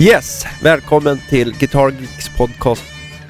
[0.00, 2.82] Yes, välkommen till Guitar Geeks podcast.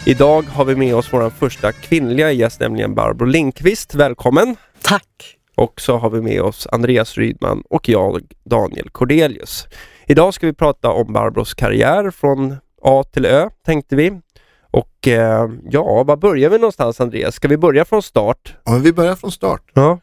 [0.06, 3.94] Idag har vi med oss vår första kvinnliga gäst, nämligen Barbro Lindqvist.
[3.94, 4.56] Välkommen!
[4.82, 5.36] Tack!
[5.56, 9.66] Och så har vi med oss Andreas Rydman och jag, Daniel Cordelius.
[10.06, 14.20] Idag ska vi prata om Barbros karriär från A till Ö, tänkte vi.
[14.60, 17.34] Och eh, ja, var börjar vi någonstans Andreas?
[17.34, 18.54] Ska vi börja från start?
[18.64, 19.62] Ja, men vi börjar från start.
[19.74, 20.00] Ja.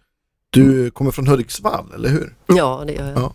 [0.50, 2.36] Du kommer från Hudiksvall, eller hur?
[2.46, 3.18] Ja, det gör jag.
[3.18, 3.34] Ja.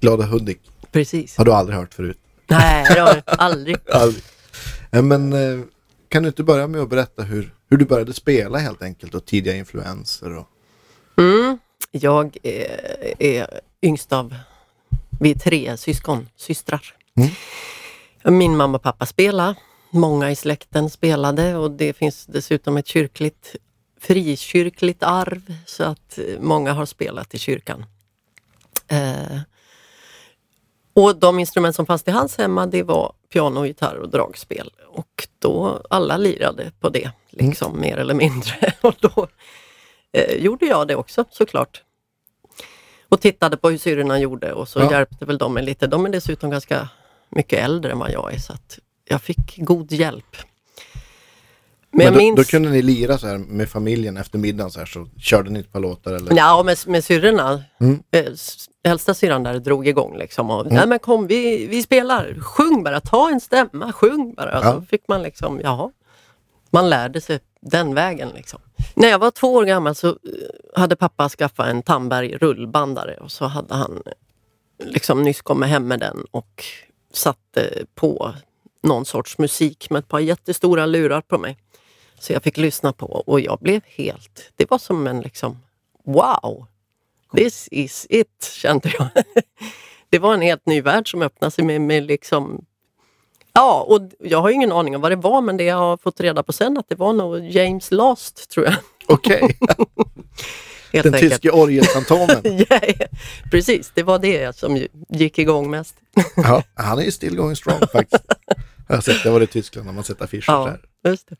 [0.00, 0.60] Glada Hudik.
[0.92, 1.36] Precis.
[1.36, 2.18] Har du aldrig hört förut?
[2.46, 3.76] Nej, det har jag aldrig.
[3.88, 4.22] Aldrig.
[4.90, 5.64] Ja, men eh,
[6.08, 9.24] kan du inte börja med att berätta hur, hur du började spela helt enkelt och
[9.24, 10.36] tidiga influenser?
[10.36, 10.46] Och...
[11.18, 11.58] Mm.
[11.90, 14.34] Jag är, är yngst av,
[15.20, 16.94] vi är tre syskon, systrar.
[17.16, 18.38] Mm.
[18.38, 19.54] Min mamma och pappa spelade,
[19.90, 23.56] många i släkten spelade och det finns dessutom ett kyrkligt,
[24.00, 27.84] frikyrkligt arv så att eh, många har spelat i kyrkan.
[28.88, 29.38] Eh,
[30.94, 34.70] och de instrument som fanns till hans hemma det var piano, gitarr och dragspel.
[34.88, 38.72] Och då alla lirade på det, liksom mer eller mindre.
[38.80, 39.26] Och då
[40.12, 41.82] eh, gjorde jag det också såklart.
[43.08, 44.90] Och tittade på hur syrrorna gjorde och så Ja.
[44.90, 45.86] hjälpte väl de mig lite.
[45.86, 46.88] De är dessutom ganska
[47.28, 50.36] mycket äldre än vad jag är så att jag fick god hjälp.
[51.96, 52.36] Men, Men då, minns...
[52.36, 55.60] då kunde ni lira så här med familjen efter middagen så här så körde ni
[55.60, 56.36] ett par låtar eller?
[56.36, 57.62] Ja, med, med syrrorna.
[57.80, 58.02] Mm.
[58.10, 58.24] Eh,
[58.84, 60.50] Äldsta syrran där drog igång liksom.
[60.50, 62.40] Och, Nej men kom, vi, vi spelar.
[62.40, 64.52] Sjung bara, ta en stämma, sjung bara.
[64.52, 64.72] Ja.
[64.72, 65.90] Så fick man liksom, jaha.
[66.70, 68.60] Man lärde sig den vägen liksom.
[68.94, 70.14] När jag var två år gammal så eh,
[70.74, 75.88] hade pappa skaffat en Tandberg rullbandare och så hade han eh, liksom nyss kommit hem
[75.88, 76.64] med den och
[77.12, 78.34] satte på
[78.82, 81.58] någon sorts musik med ett par jättestora lurar på mig.
[82.18, 84.52] Så jag fick lyssna på och jag blev helt...
[84.56, 85.58] Det var som en liksom
[86.04, 86.66] wow!
[87.36, 89.08] This is it, kände jag.
[90.10, 92.64] Det var en helt ny värld som öppnade sig med, med liksom...
[93.52, 96.20] Ja, och jag har ingen aning om vad det var men det jag har fått
[96.20, 98.74] reda på sen att det var nog James Last, tror jag.
[99.06, 99.40] Okej,
[100.92, 101.32] Helt den enkelt.
[101.32, 102.42] tyske orgelfantomen.
[102.70, 102.80] Ja.
[103.50, 105.94] Precis, det var det som gick igång mest.
[106.36, 108.24] ja, han är ju still going strong faktiskt.
[108.88, 111.10] Jag har sett, det var i Tyskland när man sett affischer Ja, här.
[111.10, 111.36] just det.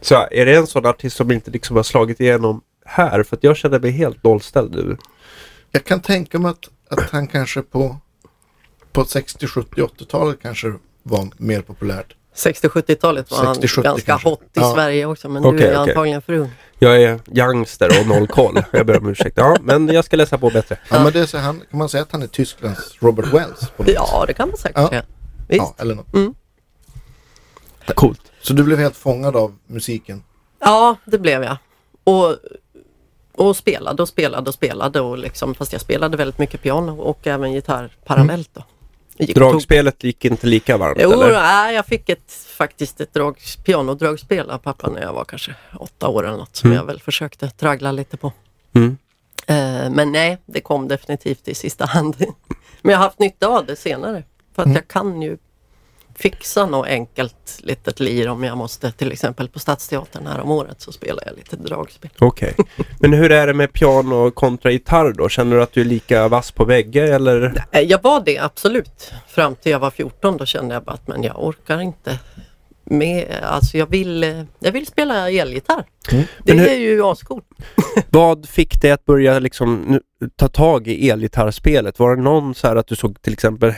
[0.00, 3.22] Så är det en sån artist som inte liksom har slagit igenom här?
[3.22, 4.96] För att jag känner mig helt nollställd nu.
[5.70, 6.68] Jag kan tänka mig att,
[7.00, 7.96] att han kanske på,
[8.92, 10.72] på 60, 70, 80-talet kanske
[11.02, 12.14] var mer populärt.
[12.34, 14.28] 60-70-talet var 60, 70 han ganska kanske.
[14.28, 14.74] hot i Ja.
[14.74, 15.90] Sverige också men Okej, du är okej.
[15.92, 16.50] antagligen för ung.
[16.78, 18.62] Jag är youngster och noll koll.
[18.72, 19.36] Jag ber om ursäkt.
[19.36, 20.78] Ja, men jag ska läsa på bättre.
[20.90, 23.60] Ja, men det är så, han, kan man säga att han är Tysklands Robert Wells?
[23.86, 24.88] Ja, det kan man säkert Ja.
[24.88, 25.02] säga.
[25.48, 25.58] Visst.
[25.58, 26.34] ja, eller något.
[27.94, 28.20] Coolt.
[28.48, 30.22] Så du blev helt fångad av musiken?
[30.60, 31.56] Ja, det blev jag.
[32.04, 32.36] Och,
[33.34, 35.00] och spelade och spelade och spelade.
[35.00, 38.50] Och liksom, fast jag spelade väldigt mycket piano och även gitarr parallellt.
[38.52, 38.62] Då.
[39.18, 41.32] Gick Dragspelet gick inte lika varmt Jo, eller?
[41.32, 46.08] nej, jag fick ett, faktiskt ett drag, pianodragspel av pappa när jag var kanske åtta
[46.08, 46.56] år eller något.
[46.56, 48.32] Som jag väl försökte traggla lite på.
[48.72, 48.96] Mm.
[49.46, 52.16] Eh, men nej, det kom definitivt i sista hand.
[52.82, 54.22] men jag har haft nytta av det senare.
[54.54, 55.38] För att jag kan ju
[56.18, 58.92] fixa något enkelt litet lir om jag måste.
[58.92, 62.10] Till exempel på Stadsteatern här om året så spelar jag lite dragspel.
[62.18, 62.54] Okej.
[63.00, 65.28] Men hur är det med piano kontra gitarr då?
[65.28, 67.64] Känner du att du är lika vass på väggar eller?
[67.72, 69.12] Jag var det absolut.
[69.28, 72.18] Fram till jag var 14 då kände jag bara att men jag orkar inte
[72.84, 73.26] med.
[73.42, 75.84] Alltså jag vill, jag vill spela elgitarr.
[76.10, 77.44] Det Men hur- är ju ascoolt.
[78.10, 80.00] Vad fick dig att börja liksom
[80.36, 81.98] ta tag i elgitarrspelet?
[81.98, 83.74] Var det någon så här att du såg till exempel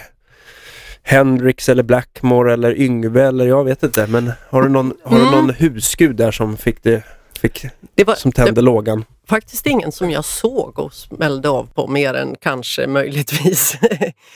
[1.03, 4.07] Hendrix eller Blackmore eller Yngve eller jag vet inte.
[4.07, 5.35] Men har du någon, har du Mm.
[5.35, 7.03] någon husgud där som fick det,
[7.41, 9.05] fick, Det var som tände det, lågan?
[9.29, 13.75] faktiskt ingen som jag såg och smällde av på mer än kanske möjligtvis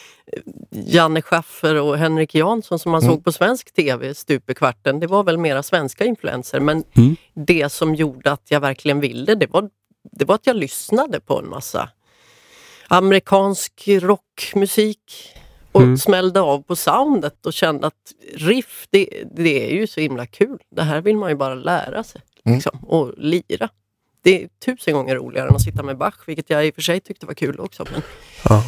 [0.70, 3.12] Janne Schaffer och Henrik Jansson som man Mm.
[3.14, 5.00] såg på svensk tv stup i kvarten.
[5.00, 7.16] Det var väl mera svenska influenser men Mm.
[7.34, 9.68] det som gjorde att jag verkligen ville det var,
[10.12, 11.88] det var att jag lyssnade på en massa
[12.88, 15.34] amerikansk rockmusik
[15.74, 15.96] och Mm.
[15.96, 20.58] smällde av på soundet och kände att riff, det, det är ju så himla kul.
[20.70, 22.54] Det här vill man ju bara lära sig Mm.
[22.56, 23.68] liksom, och lira.
[24.22, 26.82] Det är tusen gånger roligare än att sitta med Bach, vilket jag i och för
[26.82, 27.84] sig tyckte var kul också.
[27.92, 28.02] Men,
[28.48, 28.64] Ja.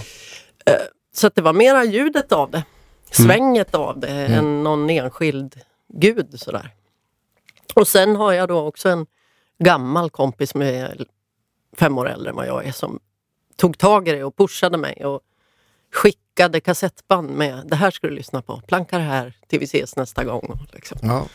[1.14, 2.64] så att det var mera ljudet av det,
[3.10, 6.70] svänget av det, än någon enskild gud sådär.
[7.74, 9.06] Och sen har jag då också en
[9.58, 11.04] gammal kompis som är
[11.78, 13.00] fem år äldre än vad jag är som
[13.56, 15.20] tog tag i det och pushade mig och
[15.96, 19.96] skickade kassettband med det här ska du lyssna på, planka det här till vi ses
[19.96, 20.44] nästa gång.
[20.50, 21.26] Och liksom Ja.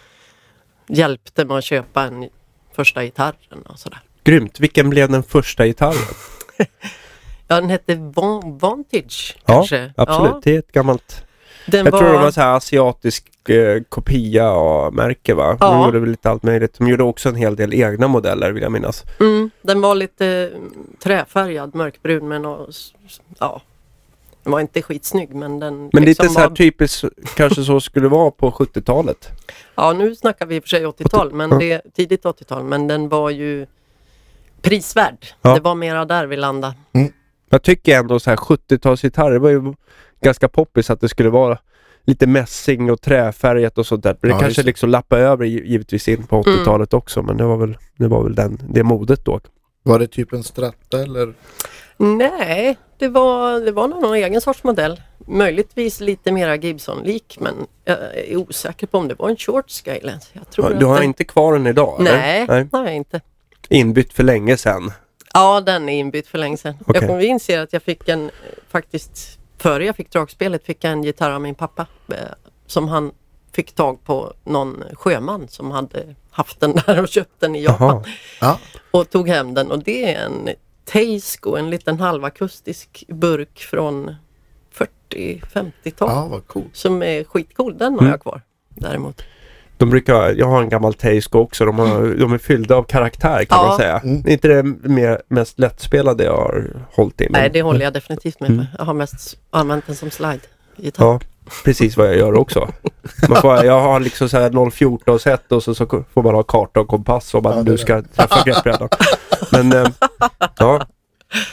[0.88, 2.30] hjälpte mig att köpa en
[2.76, 4.00] första gitarren och sådär.
[4.24, 4.60] Grymt.
[4.60, 6.16] Vilken blev den första gitarren?
[7.48, 9.94] Ja, den hette Van- Vantage Ja, kanske.
[9.98, 10.32] absolut.
[10.32, 11.26] Ja, Det är ett gammalt...
[11.68, 15.48] Den Jag tror det var så här asiatisk eh, kopia-märke va?
[15.50, 15.86] De Ja.
[15.86, 16.74] gjorde väl lite allt möjligt.
[16.78, 19.04] De gjorde också en hel del egna modeller vill jag minnas.
[19.20, 20.74] Mm, den var lite mm,
[21.04, 22.76] träfärgad, mörkbrun med något,
[23.40, 23.62] ja.
[24.44, 27.04] Den var inte skitsnygg men den Men liksom lite så här var, typiskt
[27.36, 29.30] kanske så skulle det vara på 70-talet.
[29.76, 33.10] Ja nu snackar vi i och för sig 80-tal, men det, tidigt 80-tal, men den
[33.10, 33.68] var ju
[34.62, 35.26] prisvärd.
[35.42, 35.54] Ja.
[35.56, 36.76] Det var mera där vi landade.
[37.50, 39.74] Jag tycker ändå så här 70-talsgitarrer var ju
[40.22, 41.58] ganska poppis att det skulle vara
[42.06, 44.18] lite mässing och träfärgat och sånt där.
[44.22, 46.60] Men det Ja, kanske liksom lappade över gi- givetvis in på Mm.
[46.60, 49.40] 80-talet också men det var väl, det var väl den, det modet då.
[49.84, 51.34] Var det typ en stratta eller?
[52.02, 55.02] Nej, det var, det var någon egen sorts modell.
[55.28, 57.54] Möjligtvis lite mera Gibson-lik men
[57.86, 60.00] jag är osäker på om det var en short scale.
[60.10, 60.30] ens.
[60.34, 61.04] Jag tror Du har den...
[61.04, 62.00] inte kvar den idag?
[62.00, 62.12] eller?
[62.18, 62.64] Nej, Nej.
[62.72, 63.22] det har jag inte.
[63.70, 64.92] Inbytt för länge sedan.
[65.34, 66.74] Ja, den är inbytt för länge sedan.
[66.86, 67.02] Okej.
[67.02, 68.32] Jag kommer inse att jag fick en,
[68.70, 71.86] faktiskt före jag fick dragspelet fick jag en gitarr av min pappa.
[72.10, 72.16] eh,
[72.66, 73.12] Som han
[73.52, 78.04] fick tag på någon sjöman som hade haft den där och köpt den i Japan.
[78.42, 78.60] Ja,
[78.92, 80.50] Och tog hem den och det är en
[80.86, 84.16] Teisko, en liten halvakustisk burk från
[85.10, 86.10] 40-50-tal.
[86.10, 86.76] ja vad coolt.
[86.76, 88.12] Som är skitcool, den har Mm.
[88.12, 89.22] jag kvar däremot.
[89.78, 91.66] De brukar, jag har en gammal Teisko också.
[91.66, 93.68] De, har, de är fyllda av karaktär kan Ja.
[93.68, 94.00] man säga.
[94.00, 94.28] Mm.
[94.28, 97.28] Inte det mer, mest lättspelade jag har hållit i.
[97.30, 98.66] men- Nej, det håller jag definitivt med Mm.
[98.78, 101.06] Jag har mest använt den som slide-gitarr.
[101.06, 101.20] Ja,
[101.64, 102.68] precis vad jag gör också.
[103.30, 106.44] Man får, jag har liksom så här 014 set och så, så får man ha
[106.44, 108.90] karta och kompass om man Ja, nu ska träffa greppbrädan.
[109.52, 109.88] Men, eh,
[110.58, 110.86] ja,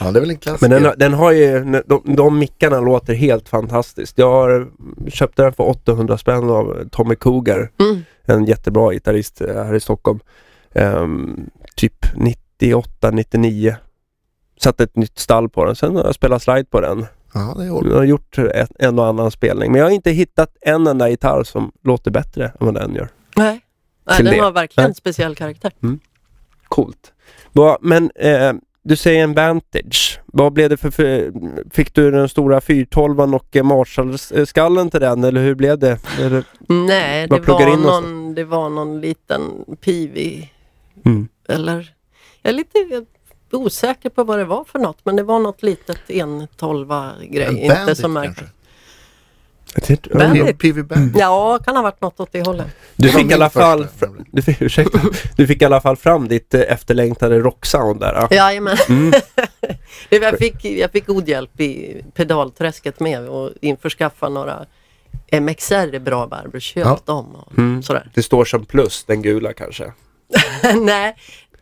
[0.00, 0.68] Ja, det är väl en klassiker.
[0.68, 4.18] men den, den har ju, de, de mickarna låter helt fantastiskt.
[4.18, 4.68] Jag har
[5.10, 8.02] köpt den för 800 spänn av Tommy Cougar, Mm.
[8.24, 10.20] en jättebra gitarrist eh, här i Stockholm.
[10.74, 11.36] Ehm,
[11.76, 13.76] typ 98, 99.
[14.62, 15.76] Satte ett nytt stall på den.
[15.76, 17.06] Sen har jag spelat slide på den.
[17.34, 20.10] Ja, det är Jag har gjort ett, en och annan spelning men jag har inte
[20.10, 23.08] hittat en enda gitarr som låter bättre än vad den gör.
[23.36, 23.60] Nej,
[24.06, 24.40] Nej den det.
[24.40, 24.90] har verkligen Nej.
[24.90, 25.72] en speciell karaktär.
[26.68, 27.12] Coolt.
[27.52, 28.52] Bra, men eh,
[28.82, 30.20] du säger en Vantage.
[30.26, 31.32] Vad blev det för, för
[31.70, 35.98] Fick du den stora 412 och eh, Marshall-skallen till den eller hur blev det?
[36.20, 40.50] Eller, Nej, det var, någon, det var någon liten pivi
[41.04, 41.28] mm.
[41.48, 41.94] eller
[42.42, 43.06] jag är lite
[43.54, 47.44] osäker på vad det var för något men det var något litet en tolva grej.
[47.46, 48.48] En Inte bandit så märkligt.
[50.14, 50.58] Bandit.
[50.58, 51.16] PV Bandit.
[51.18, 52.66] Ja, kan ha varit något åt det hållet.
[52.96, 53.86] Du fick i alla fall
[54.32, 55.00] du fick, ursäkta,
[55.36, 58.14] du fick i alla fall fram ditt eh, efterlängtade rocksound där.
[58.14, 58.28] Ja.
[58.36, 58.76] Jajamän.
[58.88, 59.12] Mm.
[60.10, 64.66] Jag, fick, jag fick god hjälp i pedalträsket med och införskaffa några
[65.32, 66.98] MXR bra Barbro, köpt Ja.
[67.04, 67.82] dem och Mm.
[67.82, 68.10] sådär.
[68.14, 69.92] Det står som plus, den gula kanske.
[70.80, 71.16] nej,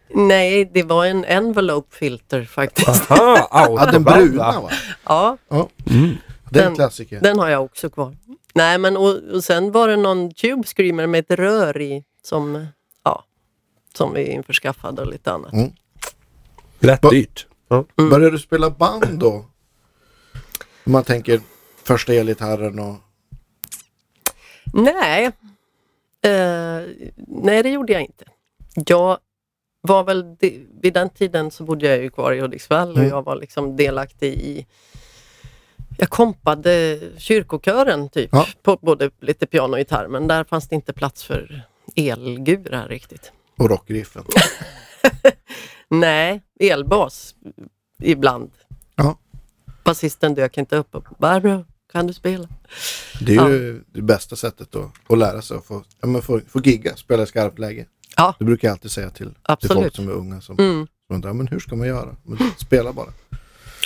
[0.08, 3.10] nej, det var en envelope filter faktiskt.
[3.10, 3.48] Aha,
[3.78, 4.70] Ja, den bruna va?
[5.04, 6.16] Ja, Mm.
[6.50, 7.20] Det är en Den- klassiker.
[7.20, 8.16] den har jag också kvar.
[8.54, 12.66] Nej, men och, och sen var det någon Tube Screamer med ett rör i som,
[13.04, 13.24] ja,
[13.94, 15.52] som vi införskaffade och lite annat.
[15.52, 15.70] Mm.
[16.78, 17.46] Lätt Va- dyrt.
[17.68, 17.84] Ja.
[17.98, 18.10] Mm.
[18.10, 19.44] Började du spela band då?
[20.86, 21.40] Om man tänker
[21.84, 22.94] första elgitarren och...
[24.72, 25.24] Nej.
[26.22, 26.82] Eh,
[27.26, 28.24] nej, det gjorde jag inte.
[28.74, 29.18] Jag
[29.86, 33.08] var väl, de, vid den tiden så bodde jag ju kvar i Hudiksvall och Mm.
[33.10, 34.66] jag var liksom delaktig i
[35.98, 38.46] jag kompade kyrkokören typ Ja.
[38.62, 41.62] på både lite piano och gitarr men där fanns det inte plats för
[41.96, 43.32] elgurar riktigt.
[43.58, 44.24] och rockriffen.
[45.88, 47.34] Nej, elbas
[48.02, 48.50] ibland.
[48.96, 49.18] Ja.
[49.84, 52.48] Basisten dök inte upp och Barbro, kan du spela?
[53.20, 53.48] Det är Ja.
[53.50, 57.22] ju det bästa sättet att, att lära sig att få, ja, få, få gigga, spela
[57.22, 57.86] i skarpt läge.
[58.16, 58.34] Ja.
[58.38, 59.82] Det brukar jag alltid säga till, till Absolut.
[59.82, 60.86] folk som är unga som, Mm.
[61.06, 62.16] som undrar, men hur ska man göra?
[62.22, 63.12] Men spela bara.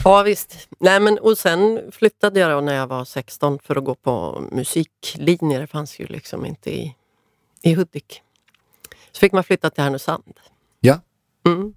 [0.04, 0.68] Ja visst.
[0.78, 4.44] Nej, men, och sen flyttade jag då när jag var 16 för att gå på
[4.52, 5.60] musiklinjer.
[5.60, 6.94] Det fanns ju liksom inte i,
[7.62, 8.22] i Hudik.
[9.12, 10.32] Så fick man flytta till Härnösand.
[10.80, 11.00] Ja.
[11.46, 11.75] Mm.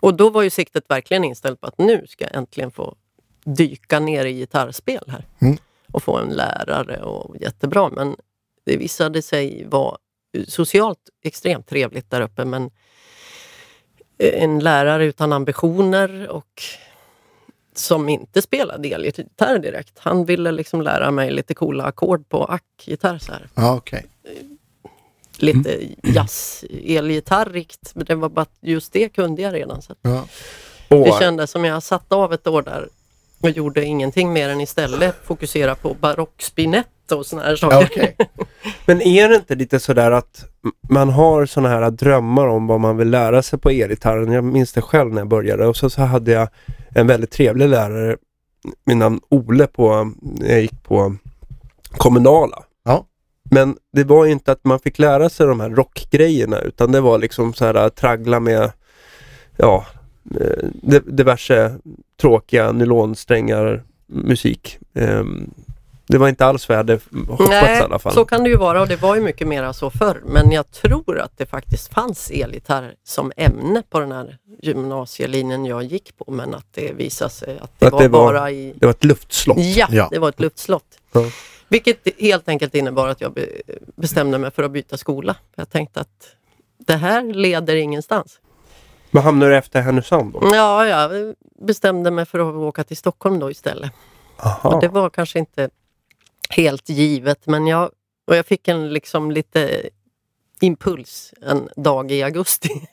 [0.00, 2.94] Och då var ju siktet verkligen inställt på att nu ska jag äntligen få
[3.44, 5.26] dyka ner i gitarrspel här.
[5.38, 5.56] Mm.
[5.92, 7.88] Och få en lärare och jättebra.
[7.90, 8.16] Men
[8.64, 9.98] det visade sig vara
[10.48, 12.70] socialt extremt trevligt där uppe men
[14.18, 16.62] en lärare utan ambitioner och
[17.74, 19.98] som inte spelade elgitarr direkt.
[19.98, 23.48] Han ville liksom lära mig lite coola ackord på ackgitarr så här.
[23.54, 24.06] Ja, okej.
[25.38, 25.94] Lite Mm.
[26.02, 27.94] jazz-elgitarrigt.
[27.94, 29.82] Men det var bara just det kunde jag redan.
[29.82, 30.24] Så Ja.
[30.88, 32.88] det kändes som jag satt av ett år där
[33.40, 37.86] och gjorde ingenting mer än istället fokusera på barockspinett och såna här Ja, saker.
[37.90, 38.16] okej.
[38.86, 40.44] men är det inte lite sådär att
[40.90, 44.32] man har sådana här drömmar om vad man vill lära sig på elgitarren?
[44.32, 46.48] Jag minns det själv när jag började och så, så hade jag
[46.94, 48.16] en väldigt trevlig lärare,
[48.84, 51.16] min namn Ole, på, jag gick på
[51.96, 52.62] kommunala.
[52.84, 53.06] Ja.
[53.50, 57.00] Men det var ju inte att man fick lära sig de här rockgrejerna utan det
[57.00, 58.72] var liksom så här traggla med
[59.56, 59.86] ja,
[60.40, 61.74] eh, di- diverse
[62.20, 64.78] tråkiga nylonsträngar musik.
[64.94, 65.50] Ehm,
[66.10, 68.12] Det var inte alls vad jag hade hoppats Nej, i alla fall.
[68.12, 70.22] så kan det ju vara och det var ju mycket mera så förr.
[70.26, 75.82] Men jag tror att det faktiskt fanns elgitarr som ämne på den här gymnasielinjen jag
[75.82, 76.30] gick på.
[76.30, 78.74] Men att det visade sig att det, Att var, det var- bara i...
[78.76, 79.58] Det var ett luftslott.
[79.58, 80.08] Ja, Ja.
[80.10, 80.84] det var ett luftslott.
[81.12, 81.20] Ja.
[81.68, 83.48] Vilket helt enkelt innebar att jag be-
[83.96, 85.36] bestämde mig för att byta skola.
[85.56, 86.28] Jag tänkte att
[86.86, 88.38] det här leder ingenstans.
[89.10, 90.50] Vad hamnade du efter Härnösand då?
[90.54, 91.34] Ja, jag
[91.66, 93.90] bestämde mig för att åka till Stockholm då istället.
[94.36, 94.68] Aha.
[94.74, 95.70] Och det var kanske inte
[96.48, 97.90] helt givet men jag,
[98.26, 99.90] och jag fick en liksom lite
[100.60, 102.68] impuls en dag i augusti.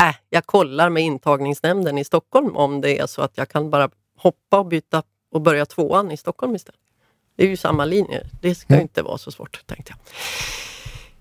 [0.00, 3.90] äh, jag kollar med intagningsnämnden i Stockholm om det är så att jag kan bara
[4.16, 6.80] hoppa och byta och börja tvåan i Stockholm istället.
[7.36, 8.26] Det är ju samma linje.
[8.42, 9.98] Det ska ju inte vara så svårt, tänkte jag.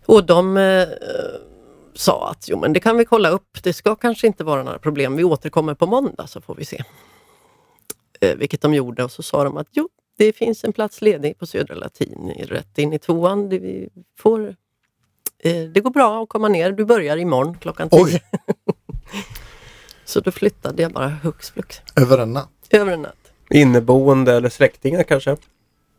[0.06, 0.88] Och de eh,
[1.94, 3.64] sa att jo, men det kan vi kolla upp.
[3.64, 5.16] Det ska kanske inte vara några problem.
[5.16, 6.84] Vi återkommer på måndag så får vi se.
[8.22, 11.38] Eh, vilket de gjorde och så sa de att jo, det finns en plats ledig
[11.40, 13.50] på Södra Latin i- rätt in i tvåan.
[13.50, 13.90] Det, vi
[14.20, 14.56] får,
[15.40, 16.72] eh, det går bra att komma ner.
[16.72, 18.20] Du börjar imorgon klockan tio.
[20.06, 22.50] Så då flyttade jag bara hux flux Över en natt.
[22.70, 23.16] över en natt.
[23.50, 25.38] Inneboende eller släktingar kanske?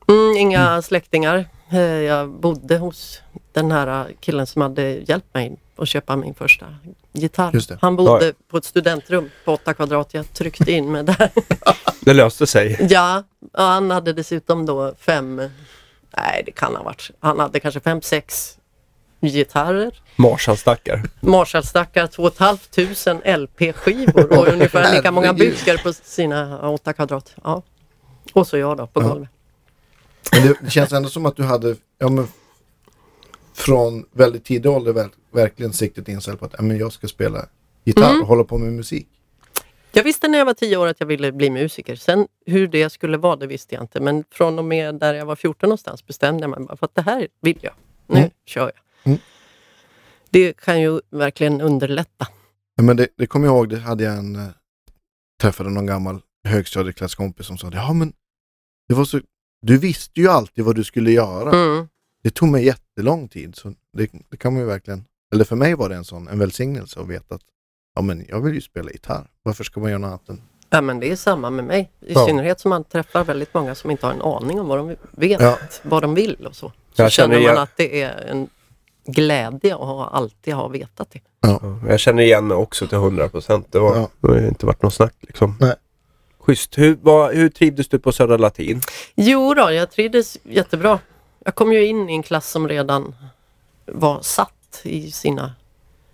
[0.08, 1.44] Mm, inga släktingar.
[1.72, 3.20] Eh, Jag bodde hos
[3.52, 6.66] den här killen som hade hjälpt mig att köpa min första
[7.12, 7.50] gitarr.
[7.54, 7.78] Just det.
[7.80, 10.14] Han bodde på ett studentrum på åtta kvadrat.
[10.14, 11.30] Jag tryckte in mig där.
[12.00, 12.86] Det löste sig.
[12.90, 15.36] Ja, och han hade dessutom då fem,
[16.16, 18.58] nej det kan ha varit, han hade kanske fem, sex
[19.20, 20.02] gitarrer.
[20.16, 21.02] Marshallstackar.
[21.20, 27.34] Marshallstackar 2 500 LP-skivor och ungefär lika många bukar på sina åtta kvadrat.
[27.44, 27.62] Ja.
[28.32, 29.08] Och så jag då på Ja.
[29.08, 29.28] golvet.
[30.32, 32.28] Men det, det känns ändå som att du hade, ja men
[33.54, 37.46] från väldigt tidig ålder ver, verkligen siktet inställt på att men jag ska spela
[37.84, 38.20] gitarr Mm.
[38.22, 39.08] och hålla på med musik.
[39.92, 41.96] Jag visste när jag var tio år att jag ville bli musiker.
[41.96, 44.00] Sen hur det skulle vara, det visste jag inte.
[44.00, 47.02] Men från och med där jag var 14 någonstans bestämde jag mig för att det
[47.02, 47.72] här vill jag.
[48.06, 48.30] Nu Mm.
[48.46, 48.72] kör jag.
[49.12, 49.18] Mm.
[50.30, 52.26] Det kan ju verkligen underlätta.
[52.76, 54.48] Ja, men det, det kommer jag ihåg, det hade jag en, eh,
[55.40, 58.12] träffade någon gammal högstadieklasskompis som sa ja men
[58.88, 59.20] det var så,
[59.62, 61.52] du visste ju alltid vad du skulle göra.
[61.52, 61.88] Mm.
[62.24, 63.56] Det tog mig jättelång tid.
[63.56, 65.04] Så det, det kan man ju verkligen,
[65.34, 67.40] eller för mig var det en sån, en välsignelse att veta att
[67.94, 69.26] ja men jag vill ju spela gitarr.
[69.42, 71.90] Varför ska man göra något annat än Ja men det är samma med mig.
[72.00, 72.26] I Ja.
[72.26, 75.40] synnerhet som man träffar väldigt många som inte har en aning om vad de vet,
[75.40, 75.58] Ja.
[75.82, 76.72] vad de vill och så.
[76.94, 78.48] Så Jag känner känner man igen- att det är en
[79.06, 81.20] glädje att ha, alltid ha vetat det.
[81.40, 83.66] Ja, Jag känner igen mig också till 100 procent.
[83.72, 84.08] Det, var- Ja.
[84.20, 85.56] det har inte varit något snack liksom.
[85.60, 85.74] Nej.
[86.38, 86.78] Schysst.
[86.78, 88.80] Hur, vad, hur trivdes du på Södra Latin?
[89.14, 90.98] Jo då, jag trivdes jättebra.
[91.44, 93.14] Jag kom ju in i en klass som redan
[93.86, 95.54] var satt i sina...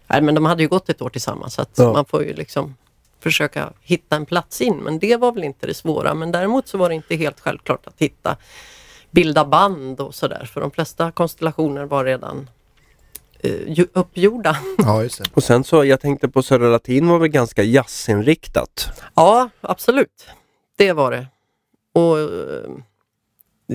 [0.07, 1.93] Nej men de hade ju gått ett år tillsammans så att Ja.
[1.93, 2.77] man får ju liksom
[3.21, 4.77] försöka hitta en plats in.
[4.77, 6.15] Men det var väl inte det svåra.
[6.15, 8.37] Men däremot så var det inte helt självklart att hitta
[9.11, 10.45] bilda band och sådär.
[10.45, 12.51] För de flesta konstellationer var redan
[13.41, 14.57] eh, uppgjorda.
[14.79, 15.31] Ja, just det.
[15.35, 18.89] Och sen så, jag tänkte på Södra Latin var väl ganska jazzinriktat.
[19.15, 20.27] Ja, absolut.
[20.79, 21.27] Det var det.
[21.95, 22.71] Och eh,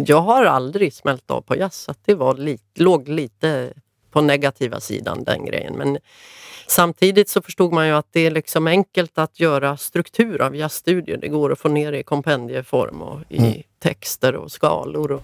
[0.07, 3.73] jag har aldrig smält av på jazz, så det var li- låg lite
[4.11, 5.73] på negativa sidan den grejen.
[5.77, 5.97] Men
[6.67, 11.17] samtidigt så förstod man ju att det är liksom enkelt att göra struktur av jazzstudier.
[11.17, 13.53] Det går att få ner i kompendieform och i Mm.
[13.79, 15.23] texter och skalor och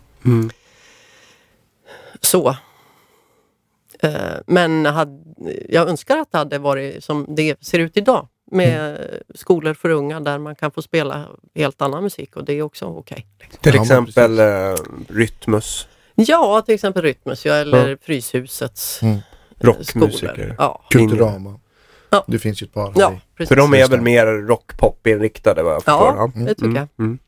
[2.21, 2.55] så.
[3.99, 4.85] Eh, Men
[5.69, 10.19] jag önskar att det hade varit som det ser ut idag med skolor för unga
[10.19, 13.27] där man kan få spela helt annan musik och det är också okej.
[13.61, 14.75] Till Ja, exempel eh,
[15.09, 19.15] Rytmus, Ja, till exempel Rytmus ja, eller Fryshusets Mm.
[19.15, 19.21] eh,
[19.59, 20.33] rockmusiker.
[20.33, 20.55] skolor.
[20.57, 21.59] Ja, Kulturama.
[22.09, 22.23] Ja.
[22.27, 22.93] Det finns ju ett par.
[22.95, 23.49] ja precis.
[23.49, 26.87] För de är väl mer rock-pop-inriktade Ja, det tycker jag.
[26.99, 27.19] Mm.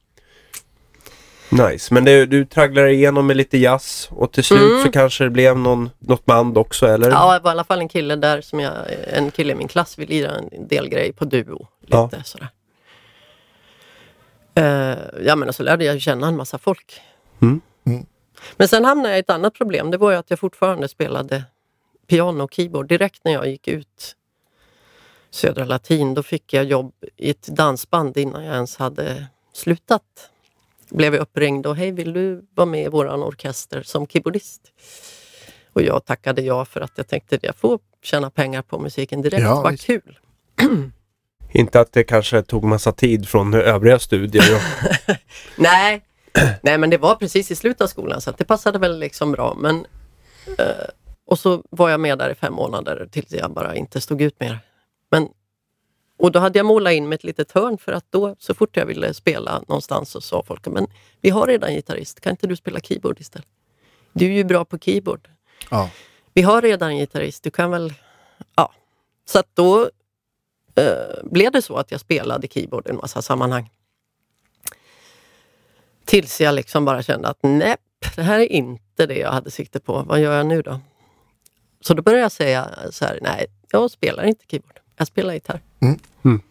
[1.53, 4.83] Nice, men det, du tragglar igenom med lite jazz och till slut Mm.
[4.83, 7.10] så kanske det blev någon, något band också eller?
[7.12, 8.74] Ja, det var i alla fall en kille där som jag,
[9.07, 11.67] en kille i min klass vill lira en del grej på duo.
[11.81, 12.24] Lite Ja.
[12.24, 12.50] sådär.
[14.60, 17.01] Uh, ja men så lärde jag känna en massa folk.
[17.41, 17.62] Mm.
[17.86, 18.05] Mm.
[18.57, 19.91] Men sen hamnade jag i ett annat problem.
[19.91, 21.43] Det var ju att jag fortfarande spelade
[22.07, 22.88] piano och keyboard.
[22.88, 24.15] Direkt när jag gick ut
[25.31, 30.01] Södra Latin, då fick jag jobb i ett dansband innan jag ens hade slutat.
[30.93, 34.62] Blev jag uppringd och hej vill du vara med i våran orkester som keyboardist?
[35.73, 39.21] Och jag tackade ja för att jag tänkte att jag får tjäna pengar på musiken
[39.21, 39.43] direkt.
[39.43, 40.19] Ja, Vad kul!
[41.53, 44.43] Inte att det kanske tog massa tid från övriga studier.
[45.57, 46.01] Nej,
[46.62, 49.57] Nej men det var precis i slutet av skolan så det passade väl liksom bra.
[49.59, 49.85] Men,
[50.57, 50.65] eh,
[51.25, 54.39] och så var jag med där i fem månader tills jag bara inte stod ut
[54.39, 54.59] mer.
[55.12, 55.27] Men,
[56.24, 58.77] och då hade jag målat in med ett litet hörn för att då så fort
[58.77, 60.88] jag ville spela någonstans så sa folk men
[61.22, 63.48] vi har redan gitarrist, kan inte du spela keyboard istället?
[64.13, 65.30] Du är ju bra på keyboard.
[65.72, 65.89] Ja.
[66.34, 67.94] Vi har redan gitarrist, du kan väl...
[68.56, 68.74] Ja.
[69.25, 69.89] Så att då
[70.75, 73.70] eh, blev det så att jag spelade keyboard i en massa sammanhang.
[76.06, 77.75] Tills jag liksom bara kände att nej,
[78.15, 80.03] det här är inte det jag hade sikte på.
[80.08, 80.80] Vad gör jag nu då?
[81.82, 84.73] Så då började jag säga så här, nej, jag spelar inte keyboard.
[84.97, 85.62] Jag spelar gitarr.
[85.81, 86.00] Mm.
[86.25, 86.41] Mm.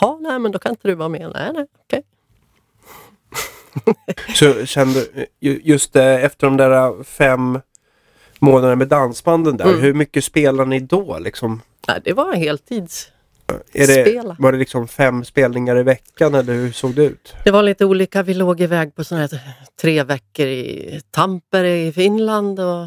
[0.00, 1.30] Ja, nej, men då kan inte du vara med.
[1.34, 2.02] Nej, nej, okej.
[4.34, 5.06] Så kände,
[5.40, 7.60] ju- just eh, efter de där fem
[8.38, 9.80] månaderna med dansbanden där, Mm.
[9.80, 11.60] hur mycket spelar ni då liksom?
[11.88, 13.08] Nej, det var heltids.
[13.72, 14.36] Är det, Spela.
[14.38, 17.34] var det liksom fem spelningar i veckan eller hur såg det ut?
[17.44, 18.22] Det var lite olika.
[18.22, 19.40] Vi låg iväg på såna här
[19.80, 22.86] tre veckor i Tampere i Finland och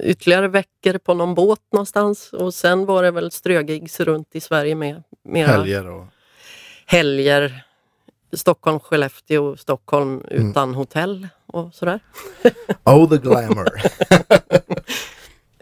[0.00, 2.32] ytterligare veckor på någon båt någonstans.
[2.32, 5.02] Och sen var det väl strögigs runt i Sverige med.
[5.28, 6.04] Mera Helger och...
[6.86, 7.64] helger.
[8.32, 10.50] Stockholm, Skellefteå, Stockholm Mm.
[10.50, 12.00] utan hotell och sådär.
[12.84, 13.68] Oh the glamour.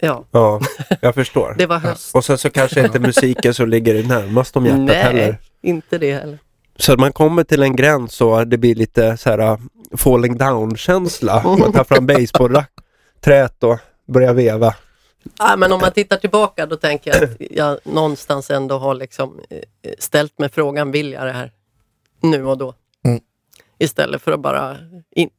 [0.04, 0.60] Ja, Ja,
[1.00, 1.54] jag förstår.
[1.58, 2.14] det var höst.
[2.14, 5.38] Och sen så kanske inte musiken som ligger i närmast om hjärtat Nej, heller.
[5.62, 6.38] inte det heller.
[6.76, 9.58] Så man kommer till en gräns så det blir lite så här uh,
[9.96, 11.42] falling down känsla.
[11.58, 14.74] Man tar fram basebollträet och börjar veva.
[15.38, 19.40] Ja, men om man tittar tillbaka då tänker jag att jag någonstans ändå har liksom
[19.50, 21.52] eh, ställt mig frågan, vill jag det här
[22.20, 22.74] nu och då?
[23.04, 23.20] Mm.
[23.78, 24.76] Istället för att bara...
[25.10, 25.30] In,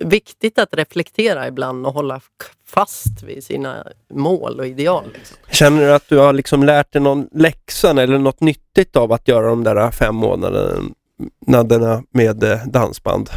[0.00, 2.20] viktigt att reflektera ibland och hålla
[2.66, 5.04] fast vid sina mål och ideal.
[5.14, 5.36] Liksom.
[5.50, 9.28] Känner du att du har liksom lärt dig någon läxa eller något nyttigt av att
[9.28, 13.30] göra de där fem månaderna med eh, dansband?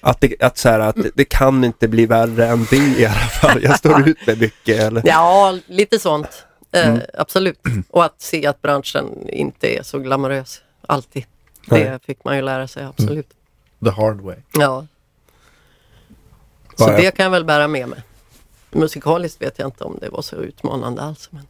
[0.00, 3.06] Att, det, att, så här, att det, det kan inte bli värre än det i
[3.06, 3.62] alla fall.
[3.62, 4.80] Jag står ut med mycket.
[4.80, 5.02] Eller?
[5.04, 6.46] Ja, lite sånt.
[6.72, 7.00] Eh, Mm.
[7.14, 7.58] Absolut.
[7.90, 11.24] Och att se att branschen inte är så glamorös alltid.
[11.66, 11.84] Nej.
[11.84, 13.28] Det fick man ju lära sig, absolut.
[13.84, 14.36] The hard way.
[14.52, 14.86] Ja.
[16.76, 18.02] Så Ja, det kan jag väl bära med mig.
[18.70, 21.28] Musikaliskt vet jag inte om det var så utmanande alls.
[21.32, 21.46] Men...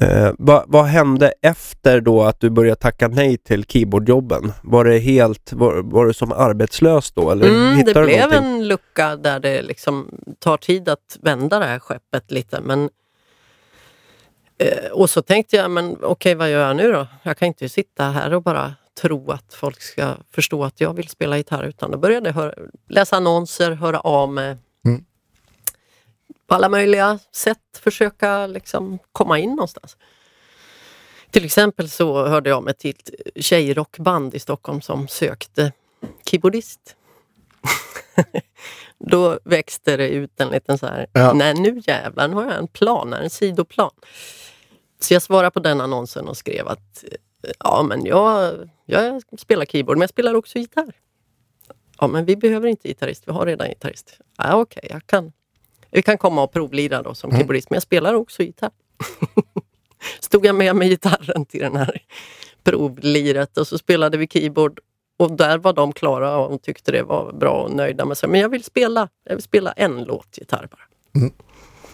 [0.00, 4.52] Eh, vad, vad hände efter då att du började tacka nej till keyboardjobben?
[4.62, 8.52] Var det helt, var, var du som arbetslös då eller Mm, det blev någonting?
[8.52, 12.60] en lucka där det liksom tar tid att vända det här skeppet lite.
[12.60, 12.90] Men,
[14.58, 17.06] eh, och så tänkte jag, men okej vad gör jag nu då?
[17.22, 21.08] Jag kan inte sitta här och bara tro att folk ska förstå att jag vill
[21.08, 21.64] spela gitarr.
[21.64, 22.54] Utan då började jag höra,
[22.88, 24.56] läsa annonser, höra av mig.
[26.50, 29.96] På alla möjliga sätt försöka liksom komma in någonstans.
[31.30, 33.10] Till exempel så hörde jag till ett
[33.44, 35.72] tjejrockband i Stockholm som sökte
[36.24, 36.96] keyboardist.
[38.98, 41.32] Då växte det ut en liten så här, Ja.
[41.32, 43.90] nej nu jävlar, nu har jag en plan, här, en sidoplan.
[45.00, 47.04] Så jag svarade på den annonsen och skrev att
[47.58, 48.54] ja men jag,
[48.86, 50.94] jag spelar keyboard men jag spelar också gitarr.
[52.00, 54.18] Ja men vi behöver inte gitarrist, vi har redan gitarrist.
[54.38, 55.32] Ja okej, jag kan.
[55.90, 57.38] Vi kan komma och provlira då som Mm.
[57.40, 58.70] keyboardist men jag spelar också gitarr.
[60.20, 62.02] Stod jag med med gitarren till den här
[62.64, 64.80] provliret och så spelade vi keyboard
[65.18, 68.28] och där var de klara och tyckte det var bra och nöjda med sig.
[68.28, 71.30] Men jag vill spela, jag vill spela en låt gitarr bara.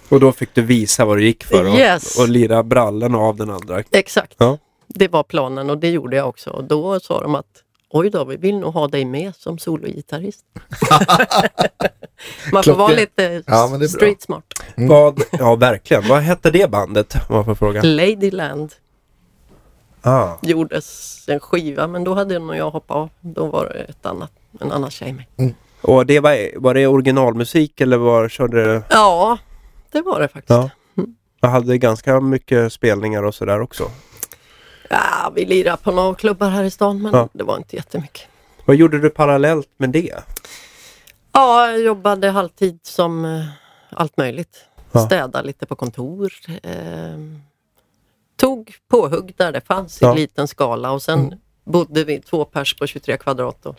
[0.08, 2.18] Och då fick du visa vad det gick för och, Yes.
[2.18, 3.82] och lira brallorna av den andra.
[3.90, 4.34] Exakt.
[4.38, 4.58] Ja.
[4.86, 6.50] Det var planen och det gjorde jag också.
[6.50, 10.44] Och då sa de att oj då, vi vill nog ha dig med som sologitarrist.
[12.52, 13.96] Man får vara lite Ja, men det är bra.
[13.98, 14.44] street smart.
[14.76, 14.88] Mm.
[14.88, 17.14] Vad, ja verkligen, vad hette det bandet?
[17.28, 17.82] Var för fråga.
[17.82, 18.72] Ladyland
[20.02, 20.32] Ah.
[20.42, 23.08] gjordes en skiva men då hade nog jag hoppat av.
[23.20, 25.54] Då var det ett annat, en annan tjej med.
[25.80, 28.82] Och det var, var det originalmusik eller var körde du?
[28.90, 29.38] Ja,
[29.92, 30.50] det var det faktiskt.
[30.50, 30.70] Ja.
[31.40, 33.90] Jag hade ganska mycket spelningar och sådär också.
[34.90, 37.28] Ja, vi lirade på några klubbar här i stan men Ja.
[37.32, 38.22] det var inte jättemycket.
[38.64, 40.14] Vad gjorde du parallellt med det?
[41.32, 43.44] Ja, jag jobbade halvtid som eh,
[43.90, 44.64] allt möjligt.
[44.92, 45.00] Ja.
[45.06, 46.32] Städa lite på kontor.
[46.62, 46.72] Eh,
[48.36, 50.12] tog påhugg där det fanns Ja.
[50.12, 51.38] i liten skala och sen Mm.
[51.64, 53.76] bodde vi två pers på 23 kvadrat och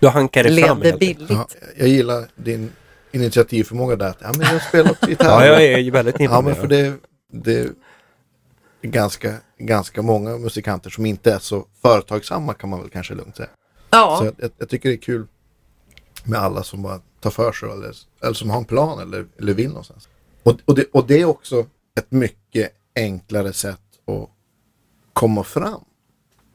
[0.00, 1.18] Du hankade fram levde helt enkelt.
[1.28, 1.30] billigt.
[1.30, 1.48] Ja,
[1.78, 2.72] jag gillar din
[3.12, 4.14] initiativförmåga där.
[4.20, 5.26] Ja, men jag spelar gitarr.
[5.28, 6.44] Ja, jag är ju väldigt Ja, imponerad.
[6.44, 6.94] men för det,
[7.32, 7.68] det
[8.82, 13.48] ganska, ganska många musikanter som inte är så företagsamma kan man väl kanske lugnt säga.
[13.90, 15.26] Ja, Så jag, jag tycker det är kul
[16.24, 19.54] med alla som bara tar för sig eller, eller som har en plan eller, eller
[19.54, 20.08] vill någonstans.
[20.42, 21.66] Och, och, det, och det är också
[21.98, 24.30] ett mycket enklare sätt att
[25.12, 25.84] komma fram.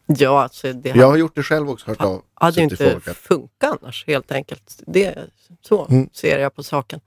[0.05, 3.03] Ja, alltså det Jag har gjort det själv också, hört av hade ju inte folk
[3.17, 4.81] funkat annars helt enkelt.
[4.88, 5.29] Det,
[5.62, 6.09] så Mm.
[6.13, 6.99] ser jag på saken.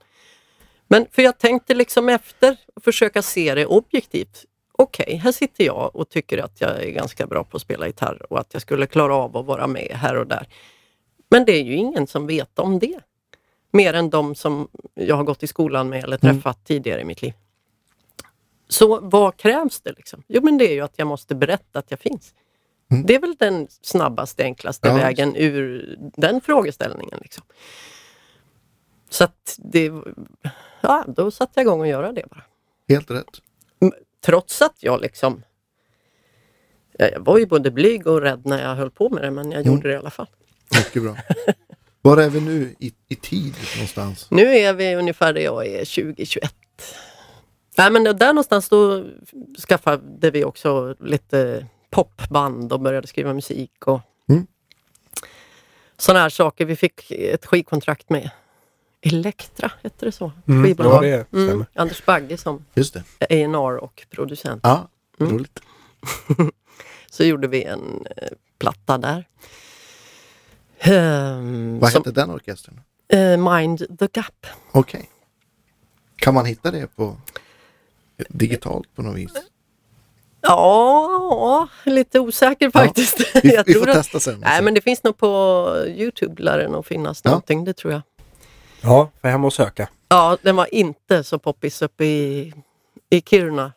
[0.87, 4.45] Men för jag tänkte liksom efter och försöka se det objektivt.
[4.79, 8.25] Okej, här sitter jag och tycker att jag är ganska bra på att spela gitarr
[8.29, 10.47] och att jag skulle klara av att vara med här och där.
[11.29, 12.99] Men det är ju ingen som vet om det.
[13.71, 16.35] Mer än de som jag har gått i skolan med eller Mm.
[16.35, 17.33] träffat tidigare i mitt liv.
[18.67, 19.91] Så vad krävs det?
[19.97, 20.23] Liksom?
[20.27, 22.33] Jo, men det är ju att jag måste berätta att jag finns.
[22.91, 23.05] Mm.
[23.05, 24.93] Det är väl den snabbaste, enklaste Ja.
[24.95, 27.19] vägen ur den frågeställningen.
[27.21, 27.43] Liksom.
[29.09, 29.91] Så att det,
[30.81, 32.43] ja, då satte jag igång att göra det bara.
[32.89, 33.41] Helt rätt.
[34.25, 35.43] Trots att jag liksom
[36.97, 39.51] ja, jag var ju både blyg och rädd när jag höll på med det, men
[39.51, 39.73] jag Mm.
[39.75, 40.27] gjorde det i alla fall.
[40.77, 41.17] Mycket bra.
[42.01, 44.27] Var är vi nu i, i tid någonstans?
[44.31, 46.53] Nu är vi ungefär där jag är 2021.
[47.77, 49.05] Nej, men där någonstans då
[49.67, 54.47] skaffade vi också lite popband och började skriva musik och Mm.
[55.97, 56.65] sådana här saker.
[56.65, 58.29] Vi fick ett skivkontrakt med
[59.01, 60.31] Elektra, hette det så?
[60.47, 61.05] Mm, Skivbolag.
[61.05, 62.65] ja, det mm, Anders Bagge som.
[63.19, 64.59] A&R och producent.
[64.63, 65.33] Ja, Mm.
[65.33, 65.59] roligt.
[67.11, 68.27] Så gjorde vi en eh,
[68.59, 69.27] platta där.
[70.79, 72.81] Ehm, Vad som, hette den orkestern?
[73.07, 74.45] eh, Mind the Gap.
[74.71, 75.09] Okej.
[76.15, 77.17] Kan man hitta det på
[78.29, 79.31] digitalt på något vis?
[80.41, 83.19] Ja, lite osäker faktiskt.
[83.43, 84.39] Vi, Jag vi tror får att- testa sen.
[84.39, 87.29] Nej, men det finns nog på Youtube lär det nog finnas Ja.
[87.29, 88.01] någonting, det tror jag.
[88.81, 89.89] Ja, får hem och söka.
[90.09, 92.53] Ja, den var inte så poppis uppe i,
[93.09, 93.71] i Kiruna.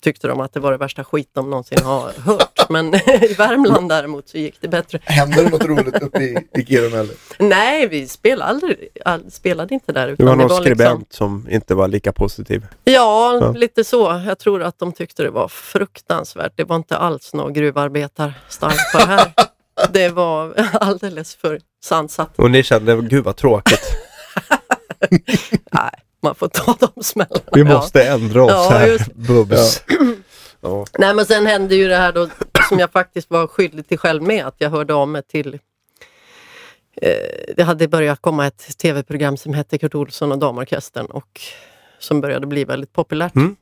[0.00, 2.66] Tyckte de att det var det värsta skit de någonsin har hört.
[2.70, 4.98] Men i Värmland däremot så gick det bättre.
[5.04, 7.14] Hände det något roligt uppe i, i Kiruna eller?
[7.38, 10.06] Nej, vi spelade, aldrig, all, spelade inte där.
[10.06, 12.66] Det Utan var någon liksom- skribent som inte var lika positiv.
[12.84, 13.52] Ja, Ja.
[13.52, 14.22] lite så.
[14.26, 16.52] Jag tror att de tyckte det var fruktansvärt.
[16.56, 19.32] Det var inte alls någon gruvarbetar-style på det här.
[19.92, 22.38] Det var alldeles för sansat.
[22.38, 23.80] Och ni kände, gud vad tråkigt.
[25.72, 25.90] Nej,
[26.22, 27.40] man får ta de smällarna.
[27.52, 27.66] Vi Ja.
[27.66, 29.82] måste ändra oss Ja, här, just- Bubs.
[30.60, 30.84] Ja.
[30.98, 32.28] Nej, men sen hände ju det här då
[32.68, 34.46] som jag faktiskt var skyldig till själv med.
[34.46, 35.58] Att jag hörde av mig till...
[37.02, 37.10] Eh,
[37.56, 41.40] det hade börjat komma ett tv-program som hette Kurt Olsson och Damorkestern och
[41.98, 43.34] som började bli väldigt populärt.
[43.34, 43.56] Mm.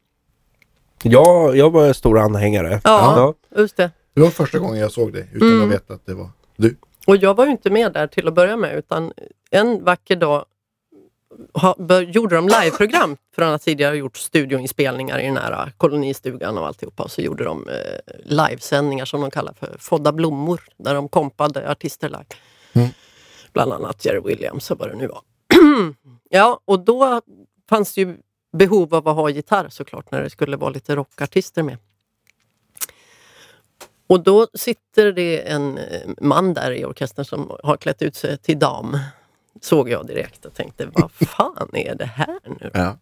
[1.03, 2.81] Jag, jag var en stor anhängare.
[2.85, 3.35] Ja.
[3.57, 3.91] Just det.
[4.15, 5.63] Det var första gången jag såg det utan Mm.
[5.69, 6.77] att veta att det var du.
[7.07, 9.13] Och jag var ju inte med där till att börja med utan
[9.51, 10.45] en vacker dag
[11.55, 16.59] ha, bör, gjorde de liveprogram från att tidigare ha gjort studioinspelningar i den här kolonistugan
[16.59, 17.03] och alltihopa.
[17.03, 17.75] Och så gjorde de eh,
[18.25, 22.25] livesändningar som de kallar för Fodda blommor där de kompade artister live.
[22.73, 22.89] Mm.
[23.53, 25.21] Bland annat Jerry Williams och vad det nu var.
[26.31, 27.21] ja, och då
[27.69, 28.17] fanns det ju
[28.53, 31.79] behov av att ha gitarr såklart när det skulle vara lite rockartister med.
[34.07, 38.39] Och då sitter det en eh, man där i orkestern som har klätt ut sig
[38.39, 38.99] till dam.
[39.67, 42.71] Såg jag direkt och tänkte, vad fan är det här nu?
[42.75, 42.97] Ja.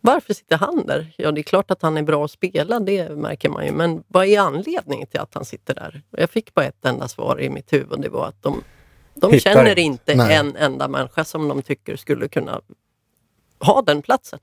[0.00, 1.14] Varför sitter han där?
[1.18, 3.72] Ja, det är klart att han är bra att spela, det märker man ju.
[3.72, 6.02] Men vad är anledningen till att han sitter där?
[6.10, 8.00] Och Jag fick bara ett enda svar i mitt huvud.
[8.00, 8.62] Det var att de,
[9.14, 10.14] de Hittar känner inte.
[10.14, 10.34] Nej.
[10.36, 12.60] en enda människa som de tycker skulle kunna
[13.60, 14.38] ha den platsen.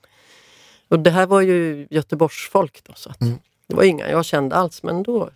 [0.87, 3.37] Och det här var ju Göteborgsfolk då, så Mm.
[3.67, 4.83] det var inga jag kände alls.
[4.83, 5.29] Men då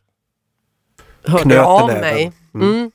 [1.23, 2.31] hörde Knöt jag av mig.
[2.53, 2.69] Mm.
[2.71, 2.91] Mm.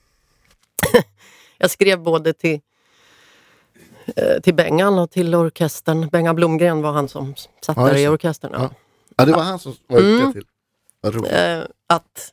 [1.58, 2.60] jag skrev både till
[4.42, 6.08] till Bengan och till orkestern.
[6.08, 7.34] Bengan Blomgren var han som
[7.66, 8.50] satt Ja, där i orkestern.
[8.54, 8.70] Ja.
[9.16, 9.24] Ja.
[9.24, 10.32] det var han som var ute Mm.
[10.32, 10.44] till.
[11.00, 11.32] Vad roligt.
[11.32, 12.32] Eh, att...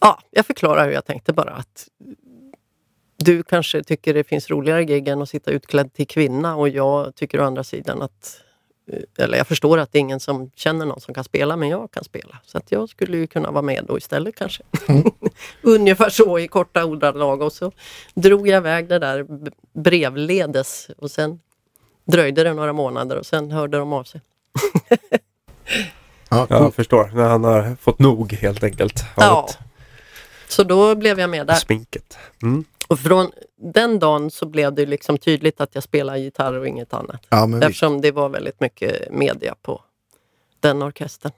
[0.00, 1.50] Ja, jag förklarar hur jag tänkte bara.
[1.50, 1.88] att
[3.16, 7.14] Du kanske tycker det finns roligare gig än att sitta utklädd till kvinna och jag
[7.14, 8.45] tycker å andra sidan att eh,
[9.18, 11.90] eller jag förstår att det är ingen som känner någon som kan spela, men jag
[11.90, 12.38] kan spela.
[12.46, 14.62] Så att jag skulle ju kunna vara med då istället kanske.
[15.62, 17.42] Ungefär så i korta ordalag.
[17.42, 17.72] Och så
[18.14, 19.26] drog jag iväg det där
[19.72, 21.40] brevledes och sen
[22.04, 24.20] dröjde det några månader och sen hörde de av sig.
[26.28, 29.48] Ja, Jag förstår, när han har fått nog helt enkelt Ja.
[30.48, 31.54] Så då blev jag med där.
[31.54, 32.18] sminket.
[32.42, 32.64] Mm.
[32.88, 36.94] Och från den dagen så blev det liksom tydligt att jag spelar gitarr och inget
[36.94, 37.26] annat.
[37.28, 37.68] ja, men visst.
[37.70, 39.82] Eftersom det var väldigt mycket media på
[40.60, 41.32] den orkestern.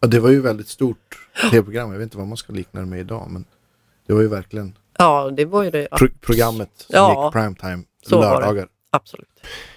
[0.00, 1.92] Ja, det var ju väldigt stort tv-program.
[1.92, 3.26] Jag vet inte vad man ska likna det med idag.
[3.30, 3.44] Men
[4.06, 5.88] det var ju verkligen Ja, det var ju det.
[5.90, 7.24] pro programmet som Ja.
[7.24, 8.30] gick primetime Så var det.
[8.40, 8.68] lördagar.
[8.90, 9.28] Absolut.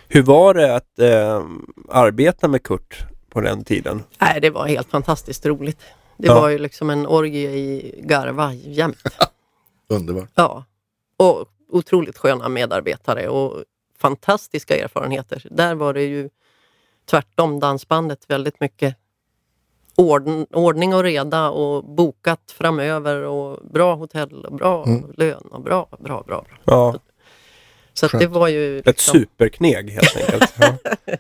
[0.08, 1.46] Hur var det att eh,
[1.90, 4.04] arbeta med Kurt på den tiden?
[4.22, 5.80] Nej, det var helt fantastiskt roligt.
[6.18, 6.42] Det Ja.
[6.42, 9.04] var ju liksom en orgie i garva jämt.
[9.90, 10.30] Underbart.
[10.36, 10.66] Ja.
[11.18, 13.64] Och otroligt sköna medarbetare och
[14.00, 15.48] fantastiska erfarenheter.
[15.52, 16.30] Där var det ju
[17.10, 18.96] tvärtom dansbandet väldigt mycket
[19.96, 25.14] ordn, ordning och reda och bokat framöver och bra hotell och bra Mm.
[25.18, 26.46] lön och bra, bra, bra.
[26.64, 26.96] Ja,
[27.94, 28.80] Så det var ju...
[28.80, 30.54] ett liksom- superkneg helt enkelt.
[30.60, 31.18] Ja.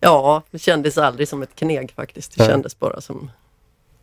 [0.00, 2.36] Ja, det kändes aldrig som ett kneg faktiskt.
[2.36, 2.50] Det Nej.
[2.52, 3.30] kändes bara som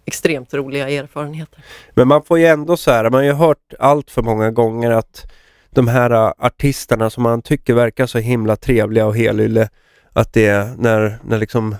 [0.05, 1.63] extremt roliga erfarenheter.
[1.93, 4.91] Men man får ju ändå så här, man har ju hört allt för många gånger
[4.91, 5.31] att
[5.75, 9.69] de här ä, artisterna som man tycker verkar så himla trevliga och helylle,
[10.13, 11.75] att det är när, när liksom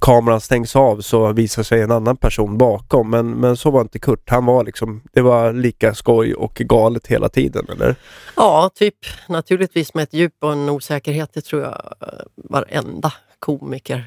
[0.00, 3.10] kameran stängs av så visar sig en annan person bakom.
[3.10, 4.30] Men, men så var inte Kurt.
[4.30, 7.96] Han var liksom, det var lika skoj och galet hela tiden, eller?
[8.36, 8.94] Ja, typ
[9.28, 11.30] naturligtvis med ett djup och en osäkerhet.
[11.34, 14.04] Det tror jag eh, varenda komiker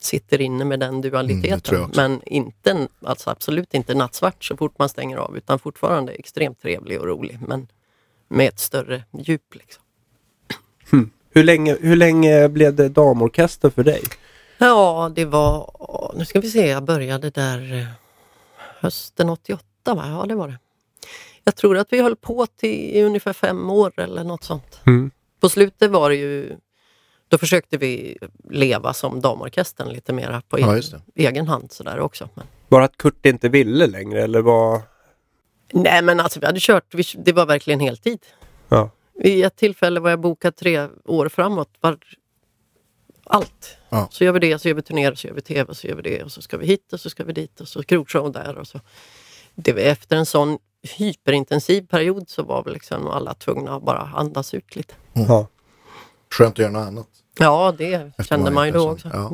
[0.00, 1.58] sitter inne med den Mm, dualiteten.
[1.84, 1.90] också.
[1.96, 7.00] Men inte, alltså absolut inte nattsvart så fort man stänger av utan fortfarande extremt trevlig
[7.00, 7.38] och rolig.
[7.46, 7.68] Men
[8.30, 9.54] med ett större djup.
[9.54, 9.82] Liksom.
[11.32, 14.02] Hur länge, hur länge blev det damorkester för dig?
[14.58, 15.72] Ja, det var,
[16.16, 17.86] nu ska vi se, jag började där eh,
[18.80, 19.64] hösten 88
[19.94, 20.08] va?
[20.08, 20.58] Ja, det var det.
[21.44, 24.80] Jag tror att vi höll på till i ungefär fem år eller något sånt.
[24.86, 25.10] Mm.
[25.40, 26.56] På slutet var det ju,
[27.28, 28.18] då försökte vi
[28.50, 32.28] leva som damorkestern lite mera på Ja, egen, egen hand sådär också.
[32.34, 34.82] Men, Bara att Kurt inte ville längre eller vad?
[35.72, 38.18] Nej men alltså vi hade kört, vi, det var verkligen heltid.
[38.68, 38.90] Ja.
[39.14, 41.68] Vid ett tillfälle var jag bokad tre år framåt.
[41.80, 41.98] Var,
[43.24, 43.76] allt.
[43.88, 44.08] Ja.
[44.10, 46.02] Så gör vi det, så gör vi turnéer, så gör vi tv, så gör vi
[46.02, 48.58] det och så ska vi hit och så ska vi dit och så krogshow där
[48.58, 48.80] och så.
[49.54, 50.58] Det var efter en sån
[50.96, 54.94] hyperintensiv period så var väl liksom alla tvungna att bara andas ut lite.
[55.12, 55.46] ja.
[56.30, 57.08] Skönt att göra något annat.
[57.38, 59.10] Ja, det Efter kände man ju då också.
[59.12, 59.32] Ja.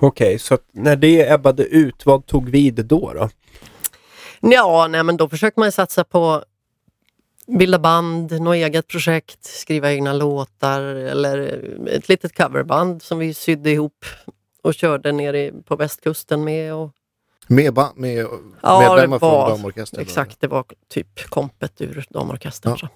[0.00, 3.12] Okej, så att när det ebbade ut, vad tog vid då?
[3.14, 3.30] då?
[4.40, 6.44] Ja, nej, men då försökte man satsa på
[7.46, 11.38] bilda band, något eget projekt, skriva egna låtar eller
[11.88, 14.04] ett litet coverband som vi sydde ihop
[14.62, 16.74] och körde nere på västkusten med.
[16.74, 16.90] Och,
[17.46, 18.26] Med, ba- med
[18.62, 20.00] Ja, medlemmar var- från damorkestern?
[20.00, 22.76] exakt, det var typ kompet ur damorkestern.
[22.82, 22.88] Ja.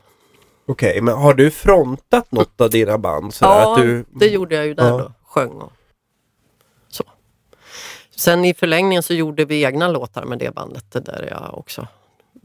[0.67, 3.35] Okej, men har du frontat något av dina band?
[3.35, 4.05] Sådär, Ja, att du...
[4.11, 4.99] det gjorde jag ju där Ja.
[4.99, 5.73] då, sjöng och.
[8.21, 11.81] Sen i förlängningen så gjorde vi egna låtar med det bandet där jag också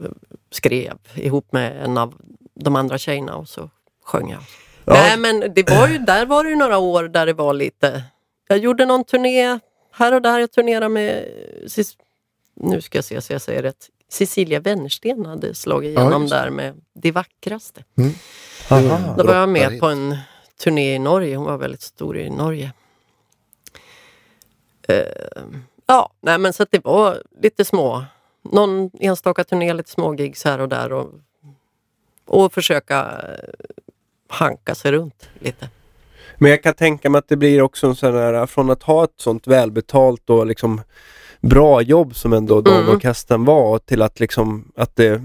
[0.04, 0.10] eh,
[0.50, 2.14] skrev ihop med en av
[2.54, 3.70] de andra tjejerna och så
[4.04, 4.40] sjöng jag.
[4.84, 4.92] Ja.
[4.92, 8.02] Nej men det var ju, där var det ju några år där det var lite...
[8.48, 9.58] Jag gjorde någon turné
[9.92, 10.38] här och där.
[10.38, 11.24] Jag turnerade med...
[12.54, 13.88] Nu ska jag se så jag säger rätt.
[14.08, 16.36] Cecilia Wennersten hade slagit Ja, igenom det.
[16.36, 17.84] där med Det vackraste.
[18.70, 19.14] Aha.
[19.18, 20.16] Då var jag med på en
[20.64, 21.36] turné i Norge.
[21.36, 22.72] Hon var väldigt stor i Norge.
[24.88, 25.04] Eh,
[25.86, 28.04] ja, nej men så att det var lite små,
[28.42, 31.08] någon enstaka turné, lite små gigs här och där och,
[32.24, 33.66] och försöka eh,
[34.28, 35.68] hanka sig runt lite.
[36.38, 39.04] Men jag kan tänka mig att det blir också en sån här, från att ha
[39.04, 40.80] ett sånt välbetalt och liksom
[41.40, 45.22] bra jobb som ändå damorkestern var till att liksom att det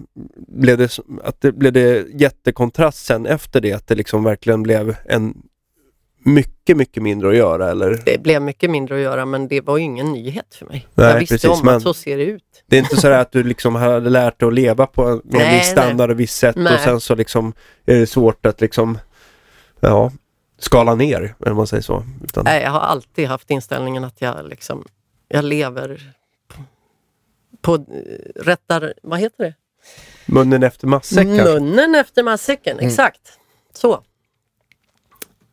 [0.47, 4.95] blev det, att det blev det jättekontrast sen efter det att det liksom verkligen blev
[5.05, 5.37] en
[6.23, 8.01] mycket, mycket mindre att göra eller?
[8.05, 10.87] Det blev mycket mindre att göra men det var ju ingen nyhet för mig.
[10.93, 12.63] Nej, jag visste precis, om att så ser det ut.
[12.67, 15.57] Det är inte så att du liksom hade lärt dig att leva på en, Nej,
[15.57, 16.79] viss standard och visst sätt och Nej.
[16.83, 17.53] sen så liksom
[17.85, 18.97] är det svårt att liksom
[19.79, 20.11] ja,
[20.59, 22.05] skala ner, om man säger så.
[22.23, 24.85] Utan, Nej, jag har alltid haft inställningen att jag liksom,
[25.27, 26.13] jag lever
[26.47, 26.63] på,
[27.61, 29.53] på eh, rättar, vad heter det?
[30.25, 31.43] munnen efter matsäck kanske?
[31.43, 33.39] Munnen efter matsäcken, exakt.
[33.73, 34.03] Så.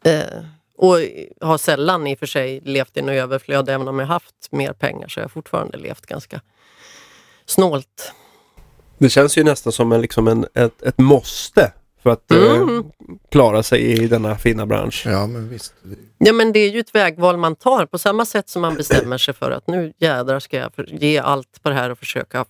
[0.05, 0.45] Eh,
[0.79, 0.97] och
[1.41, 4.73] har sällan i och för sig levt i en överflöd, även om jag haft mer
[4.73, 6.41] pengar så har jag fortfarande levt ganska
[7.47, 8.13] snålt.
[8.99, 12.85] Det känns ju nästan som en, liksom en, ett, ett måste för att eh, Mm.
[13.31, 15.03] klara sig i denna fina bransch.
[15.07, 15.75] Ja, men visst.
[16.19, 19.19] Ja men det är ju ett vägval man tar på samma sätt som man bestämmer
[19.19, 22.45] sig för att nu jädrar ska jag ge allt på det här och försöka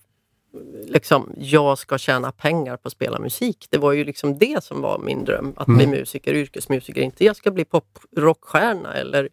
[0.86, 3.66] liksom, jag ska tjäna pengar på att spela musik.
[3.70, 7.00] Det var ju liksom det som var min dröm, att bli musiker, yrkesmusiker.
[7.00, 9.28] Inte jag ska bli poprockstjärna eller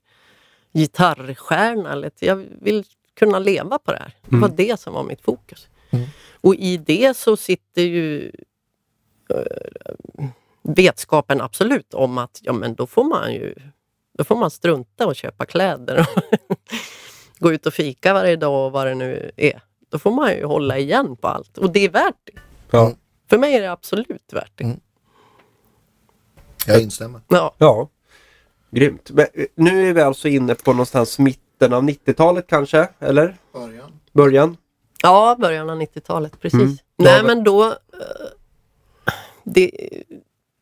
[0.74, 1.92] gitarrstjärna.
[1.92, 2.84] Eller, jag vill
[3.16, 4.16] kunna leva på det här.
[4.22, 5.68] Det var det som var mitt fokus.
[6.42, 8.32] Och i det så sitter ju
[9.30, 10.26] eh,
[10.64, 13.56] vetskapen absolut om att ja, men då får man ju
[14.18, 16.24] då får man strunta och köpa kläder och
[17.40, 19.62] gå ut och fika varje dag och vad det nu är.
[19.96, 22.40] Då får man ju hålla igen på allt och det är värt det.
[22.72, 22.94] Ja.
[23.30, 24.64] För mig är det absolut värt det.
[24.64, 24.80] Mm.
[26.68, 27.22] Jag instämmer.
[27.28, 27.90] Ja, ja.
[28.72, 29.12] Grymt.
[29.12, 33.38] Men, eh, nu är vi alltså inne på någonstans mitten av 90-talet kanske, eller?
[33.54, 34.00] Början.
[34.14, 34.58] Början?
[35.04, 36.62] ja början av 90-talet, precis.
[36.62, 36.78] Mm.
[36.98, 37.66] Nej men då...
[37.66, 37.72] eh,
[39.44, 39.72] Det,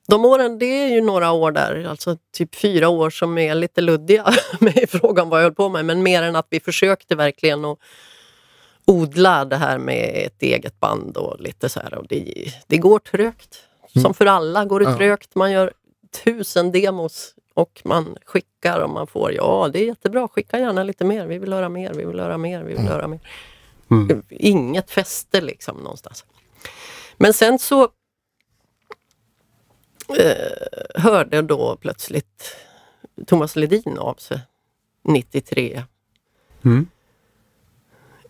[0.07, 3.81] de åren, det är ju några år där, alltså typ fyra år som är lite
[3.81, 4.25] luddiga
[4.59, 5.85] med i frågan vad jag höll på med.
[5.85, 7.79] Men mer än att vi försökte verkligen att
[8.85, 11.93] odla det här med ett eget band och lite så här.
[11.93, 12.33] Och det,
[12.67, 13.59] det går trögt.
[14.01, 14.97] Som för alla går det Ja.
[14.97, 15.35] trögt.
[15.35, 15.73] Man gör
[16.23, 21.05] tusen demos och man skickar och man får ja, det är jättebra, skicka gärna lite
[21.05, 21.27] mer.
[21.27, 23.19] Vi vill höra mer, vi vill höra mer, vi vill höra mer.
[23.91, 24.23] Mm.
[24.29, 26.25] Inget fäste liksom någonstans.
[27.17, 27.83] Men sen så
[30.19, 32.55] eh, hörde då plötsligt
[33.27, 34.39] Thomas Ledin av sig
[35.03, 35.83] 93
[36.65, 36.87] Mm.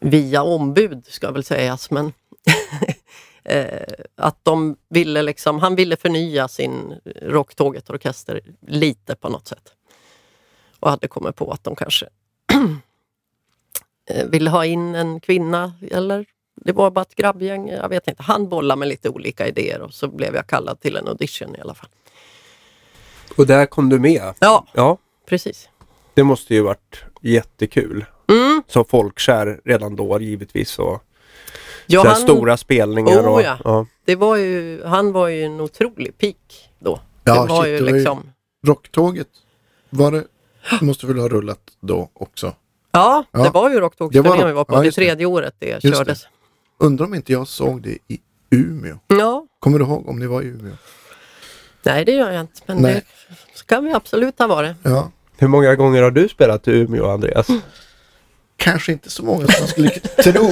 [0.04, 2.14] Via ombud ska väl sägas men
[3.44, 9.74] eh, att de ville liksom, han ville förnya sin Rocktåget-orkester lite på något sätt.
[10.80, 12.06] Och hade kommit på att de kanske
[14.10, 18.24] eh, ville ha in en kvinna eller det var bara ett grabbgäng, jag vet inte.
[18.24, 21.62] Han bollade med lite olika idéer och så blev jag kallad till en audition i
[21.62, 21.90] alla fall.
[23.38, 24.34] Och där kom du med.
[24.40, 25.70] Ja, Ja, precis.
[26.14, 28.06] det måste ju varit jättekul.
[28.54, 28.64] Mm.
[28.68, 31.04] Så folkkär redan då givetvis och
[31.86, 33.22] Ja, så här han- stora spelningar.
[33.22, 33.58] Oh, och, ja.
[33.64, 33.86] ja.
[34.06, 37.00] Det var ju, han var ju en otrolig peak då.
[37.24, 38.24] Ja, det var shit, ju det var ju- liksom...
[38.68, 39.28] Rocktåget,
[39.90, 40.24] var det,
[40.82, 42.54] måste väl ha rullat då också?
[42.92, 43.44] Ja, Ja.
[43.44, 44.74] det var ju Det Rocktågsturnén var- vi var på.
[44.76, 45.06] ja, det just det.
[45.06, 45.92] tredje året det det.
[45.96, 46.28] kördes.
[46.80, 48.96] Undrar om inte jag såg det i Umeå.
[49.08, 50.74] Ja, Kommer du ihåg om ni var i Umeå?
[51.84, 52.62] nej det gör jag inte.
[52.66, 52.94] Men Nej.
[52.94, 54.76] det ska vi absolut ha varit.
[54.84, 57.48] Ja, Hur många gånger har du spelat i Umeå, Andreas?
[58.64, 59.90] kanske inte så många som man skulle
[60.24, 60.50] tro.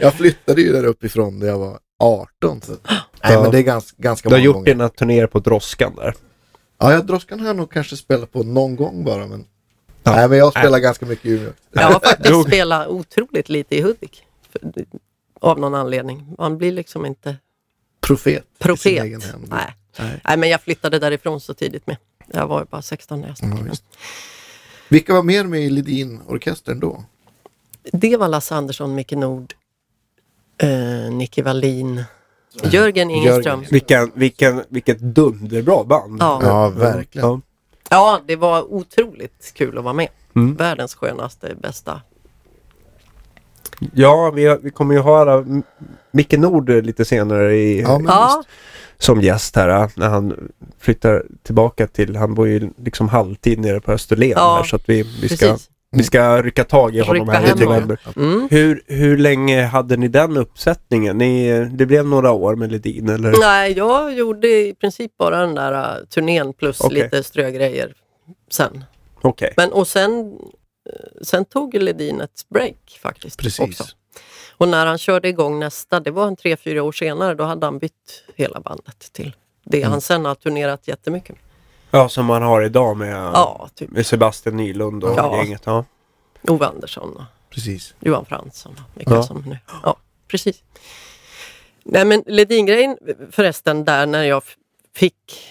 [0.00, 2.60] jag flyttade ju där uppifrån när jag var 18.
[2.60, 2.72] Så.
[2.88, 3.42] Nej, Ja.
[3.42, 4.66] men det är ganska, ganska Du har många gjort gånger.
[4.66, 6.14] dina turnéer på Droskan där.
[6.78, 9.26] Ja, jag Droskan har jag nog kanske spelat på någon gång bara.
[9.26, 9.44] Men...
[10.02, 10.16] Ja.
[10.16, 11.52] Nej, men jag spelar ganska mycket i Umeå.
[11.72, 14.24] Jag har faktiskt spelat otroligt lite i Hudik.
[14.52, 14.60] För,
[15.40, 16.34] av någon anledning.
[16.38, 17.36] Man blir liksom inte
[18.00, 18.32] Profet.
[18.32, 19.02] i sin profet.
[19.04, 19.44] egen hem.
[19.50, 19.74] Nej.
[19.98, 20.20] Nej.
[20.24, 21.96] nej, men jag flyttade därifrån så tidigt med.
[22.32, 23.70] Jag var ju bara 16 när jag Ja, startade.
[23.70, 23.84] visst.
[24.88, 27.04] Vilka var mer med i Ledin-orkestern då?
[27.92, 29.54] Det var Lasse Andersson, Micke Nord,
[30.58, 32.04] eh, Nicky Wallin,
[32.64, 33.64] Jörgen Ingeström.
[33.70, 36.22] Vilken, vilken, vilket dunderbra band.
[36.22, 36.40] Ja.
[36.42, 37.28] Ja, verkligen.
[37.28, 37.40] Ja.
[37.90, 40.08] Ja, det var otroligt kul att vara med.
[40.36, 40.54] Mm.
[40.54, 42.00] Världens skönaste, bästa.
[43.94, 45.44] Ja, vi, vi kommer ju höra
[46.10, 48.42] Micke Nord lite senare i, Ja, men Ja,
[48.98, 53.80] som gäst här äh, när han flyttar tillbaka till, han bor ju liksom halvtid nere
[53.80, 55.70] på Österlen Ja, här så att vi, vi, ska, precis.
[55.92, 57.98] Vi ska rycka tag i honom Rycka här i hem november.
[58.16, 58.48] Mm.
[58.50, 61.18] Hur, hur länge hade ni den uppsättningen?
[61.18, 63.32] Ni, det blev några år med Ledin eller?
[63.40, 67.02] Nej, jag gjorde i princip bara den där uh, turnén plus Okej.
[67.02, 67.94] lite strögrejer
[68.50, 68.84] sen.
[69.20, 69.54] Okej.
[69.56, 70.38] Men och sen,
[70.90, 73.38] eh, sen tog Ledin ett break faktiskt.
[73.38, 73.60] Precis.
[73.60, 73.84] Också.
[74.56, 77.66] Och när han körde igång nästa, det var en tre, fyra år senare, då hade
[77.66, 79.90] han bytt hela bandet till det Mm.
[79.90, 81.38] han sen har turnerat jättemycket med.
[81.94, 85.36] Ja, som man har idag med, Ja, typ med Sebastian Nylund och Ja.
[85.36, 85.62] gänget.
[85.64, 85.84] Ja.
[86.48, 87.94] Ove Andersson och Precis.
[88.00, 89.22] Johan Fransson och vilka Ja.
[89.22, 89.58] som nu.
[89.82, 89.96] Ja,
[90.28, 90.62] precis.
[91.84, 92.98] Nej men Ledin-grejen
[93.30, 94.42] förresten där när jag
[94.94, 95.42] fick...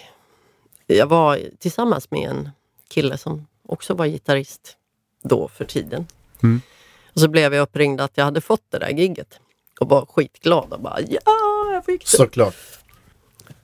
[0.88, 2.50] Jag var tillsammans med en
[2.88, 4.78] kille som också var gitarrist
[5.24, 6.08] då för tiden.
[6.44, 6.62] Mm.
[7.14, 9.40] Och så blev jag uppringd att jag hade fått det där gigget
[9.80, 11.22] och var skitglad och bara ja,
[11.74, 12.18] jag fick det.
[12.18, 12.56] Såklart.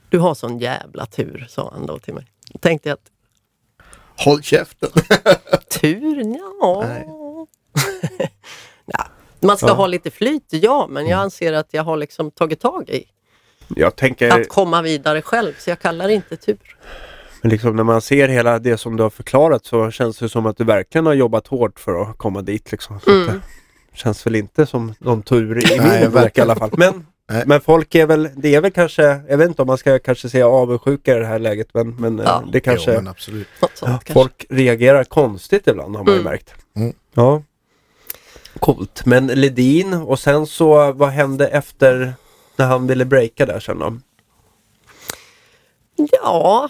[0.09, 2.25] Du har sån jävla tur, sa han då till mig.
[2.59, 3.11] Tänkte jag att
[4.25, 4.89] Håll käften.
[5.81, 6.83] tur, ja.
[6.87, 7.07] Nej.
[8.85, 9.05] ja.
[9.39, 9.73] Man ska Ja.
[9.73, 13.03] ha lite flyt, ja, men jag anser att jag har liksom tagit tag i
[13.67, 16.77] Jag tänker, att komma vidare själv, så jag kallar det inte tur.
[17.41, 20.45] men liksom när man ser hela det som du har förklarat så känns det som
[20.45, 22.71] att du verkligen har jobbat hårt för att komma dit.
[22.71, 22.99] Liksom.
[23.07, 23.27] Mm.
[23.91, 26.49] det känns väl inte som någon tur i Nej, min bok i verkligen.
[26.49, 26.71] alla fall.
[26.77, 27.43] Men, Nej.
[27.45, 30.29] men folk är väl, det är väl kanske, jag vet inte om man ska kanske
[30.29, 32.43] säga avundsjuka i det här läget men, men eh, Ja.
[32.51, 33.47] det kanske, Jo, men absolut.
[34.13, 36.31] Folk reagerar konstigt ibland har man ju Mm.
[36.31, 36.53] märkt.
[36.75, 36.93] Mm.
[37.13, 37.43] Ja.
[38.59, 39.05] Coolt.
[39.05, 42.13] Men Ledin och sen så vad hände efter
[42.55, 43.97] när han ville breaka där sen då?
[46.11, 46.69] Ja,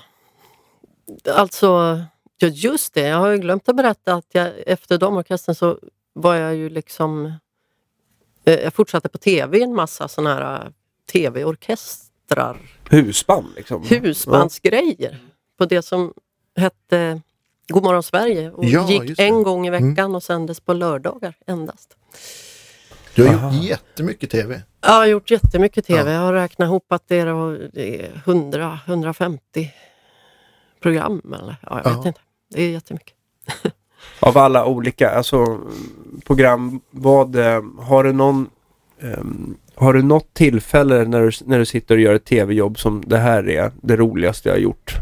[1.34, 2.00] alltså
[2.38, 3.02] ja, just det.
[3.08, 5.80] Jag har ju glömt att berätta att jag, efter de orkestern så
[6.14, 7.34] var jag ju liksom...
[8.48, 10.72] eh, Jag fortsatte på tv en massa sådana här eh,
[11.12, 12.58] tv-orkestrar,
[12.90, 13.84] Husband liksom?
[13.90, 15.20] husbandsgrejer
[15.58, 16.14] på det som
[16.56, 17.22] hette
[17.68, 21.98] Godmorgon Sverige och Ja, gick en gång i veckan och sändes på lördagar endast.
[23.16, 23.54] Du har Aha.
[23.56, 24.62] gjort jättemycket tv.
[24.82, 26.12] Jag har gjort jättemycket tv.
[26.12, 26.16] Ja.
[26.18, 29.68] Jag har räknat ihop att det är, det är 100-150
[30.82, 31.22] program.
[31.42, 31.56] Eller?
[31.62, 31.98] Ja, jag Ja.
[31.98, 32.20] vet inte.
[32.50, 33.14] Det är jättemycket.
[34.20, 35.60] Av alla olika alltså,
[36.26, 38.50] program, vad, eh, har du någon
[39.02, 43.04] ehm, Har du något tillfälle när du, när du sitter och gör ett tv-jobb som
[43.08, 44.94] det här är det roligaste jag har gjort?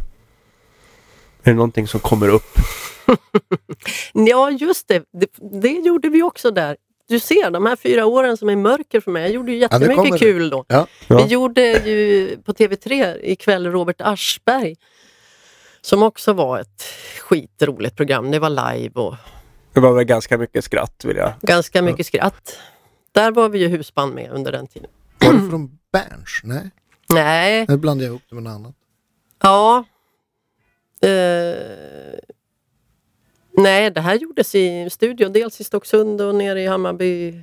[1.44, 2.58] Är det någonting som kommer upp?
[4.14, 5.04] Ja, just det.
[5.14, 5.60] det.
[5.62, 6.78] Det gjorde vi också där.
[7.08, 9.22] Du ser, de här fyra åren som är mörker för mig.
[9.24, 10.20] Jag gjorde ju Ja, jättemycket det.
[10.20, 10.66] kul då.
[10.68, 10.88] Ja.
[11.08, 11.18] Ja.
[11.18, 14.76] Vi gjorde ju på TV3 ikväll Robert Aschberg.
[15.86, 16.84] Som också var ett
[17.22, 18.32] skitroligt program.
[18.32, 19.16] Det var live och
[19.74, 21.34] Det var väl ganska mycket skratt vill jag.
[21.42, 22.60] ganska mycket skratt.
[23.12, 24.90] Där var vi ju husband med under den tiden.
[25.20, 26.42] Var du från Berns?
[26.44, 26.70] Nej,
[27.10, 28.76] Nej, nu blandade jag ihop det med något annat.
[29.44, 29.84] ja.
[31.02, 32.20] Eh,
[33.58, 35.30] nej, det här gjordes i studio.
[35.30, 37.42] Dels i Stocksund och nere i Hammarby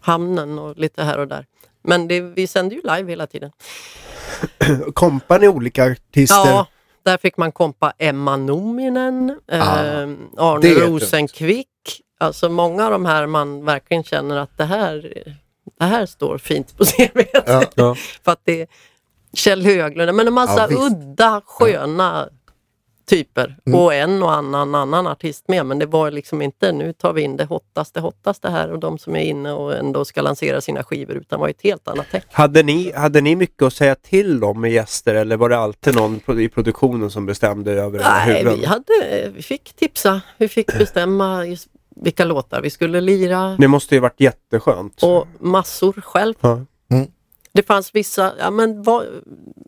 [0.00, 1.46] hamnen och lite här och där.
[1.82, 3.52] Men det, vi sände ju live hela tiden.
[4.94, 6.36] Kompar ni olika artister?
[6.36, 6.66] Ja,
[7.04, 9.68] där fick man kompa Emma Nominen, eh,
[10.36, 10.74] Arne.
[10.74, 11.68] Rosenkvick.
[12.20, 15.22] Alltså många av de här man verkligen känner att det här,
[15.78, 17.22] det här står fint på CV.
[17.46, 17.62] Ja.
[17.74, 17.94] Ja.
[18.24, 18.66] För att det är
[19.32, 20.80] Kjell Höglund, men en massa Ja, visst.
[20.82, 22.28] udda, sköna
[23.04, 23.56] typer.
[23.66, 23.80] Mm.
[23.80, 25.66] Och en och annan annan artist med.
[25.66, 28.98] Men det var liksom inte nu tar vi in det hottaste, hottaste här och de
[28.98, 31.16] som är inne och ändå ska lansera sina skivor.
[31.16, 32.24] Utan var ett helt annat tänk.
[32.32, 35.94] Hade, ni, hade ni mycket att säga till om med gäster eller var det alltid
[35.94, 38.60] någon i produktionen som bestämde över Nej, huvuden?
[38.60, 40.20] vi, hade, vi fick tipsa.
[40.38, 41.44] Vi fick bestämma
[41.96, 43.56] vilka låtar vi skulle lira.
[43.58, 45.02] Det måste ju varit jätteskönt.
[45.02, 46.34] Och massor själv.
[46.40, 46.64] Ja.
[47.54, 49.04] Det fanns vissa, ja men vad,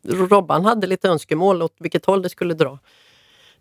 [0.05, 2.79] Robban hade lite önskemål åt vilket håll det skulle dra.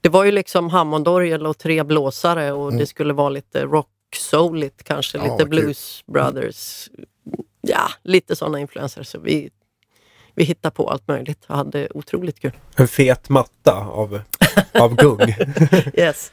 [0.06, 4.84] Det var ju liksom Hammondorgel och tre blåsare och det skulle vara lite rock souligt
[4.84, 5.28] kanske, Mm.
[5.28, 5.64] Ja, lite vad kul.
[5.64, 6.90] Blues Brothers.
[7.62, 9.04] Ja, lite sådana influenser.
[9.04, 9.50] Så vi,
[10.36, 12.52] vi hittade på allt möjligt och hade otroligt kul.
[12.76, 14.22] En fet matta av,
[14.80, 15.20] av gung.
[15.94, 16.32] Yes.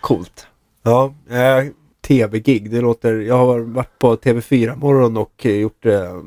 [0.00, 0.46] Coolt.
[0.82, 1.64] Ja, eh,
[2.06, 2.70] tv-gig.
[2.70, 3.14] Det låter...
[3.14, 6.20] Jag har varit på TV4 morgon och eh, gjort eh,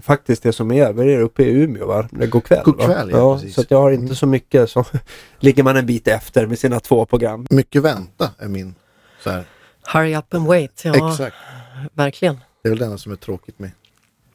[0.00, 2.08] faktiskt det som är över er uppe i Umeå va?
[2.10, 2.84] Det går kväll God va?
[2.86, 3.54] kväll, ja, precis.
[3.54, 4.14] så att jag har inte Mm.
[4.14, 4.84] så mycket så
[5.38, 7.46] ligger man en bit efter med sina två program.
[7.50, 8.74] Mycket vänta är min.
[9.24, 9.44] Så här.
[9.92, 10.82] Hurry up and wait.
[10.84, 11.36] Ja, Exakt.
[11.92, 12.38] verkligen.
[12.62, 13.70] Det är väl det enda som är tråkigt med,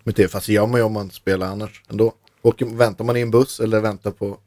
[0.03, 0.27] med det.
[0.27, 2.13] Fast det gör man ju om man spelar annars ändå.
[2.41, 4.37] Och väntar man i en buss eller väntar på,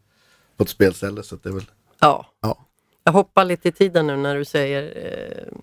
[0.56, 1.66] på ett spelställe så att det är väl...
[2.00, 2.26] Ja.
[2.42, 2.58] Ja.
[3.08, 5.58] Jag hoppar lite i tiden nu när du säger eh,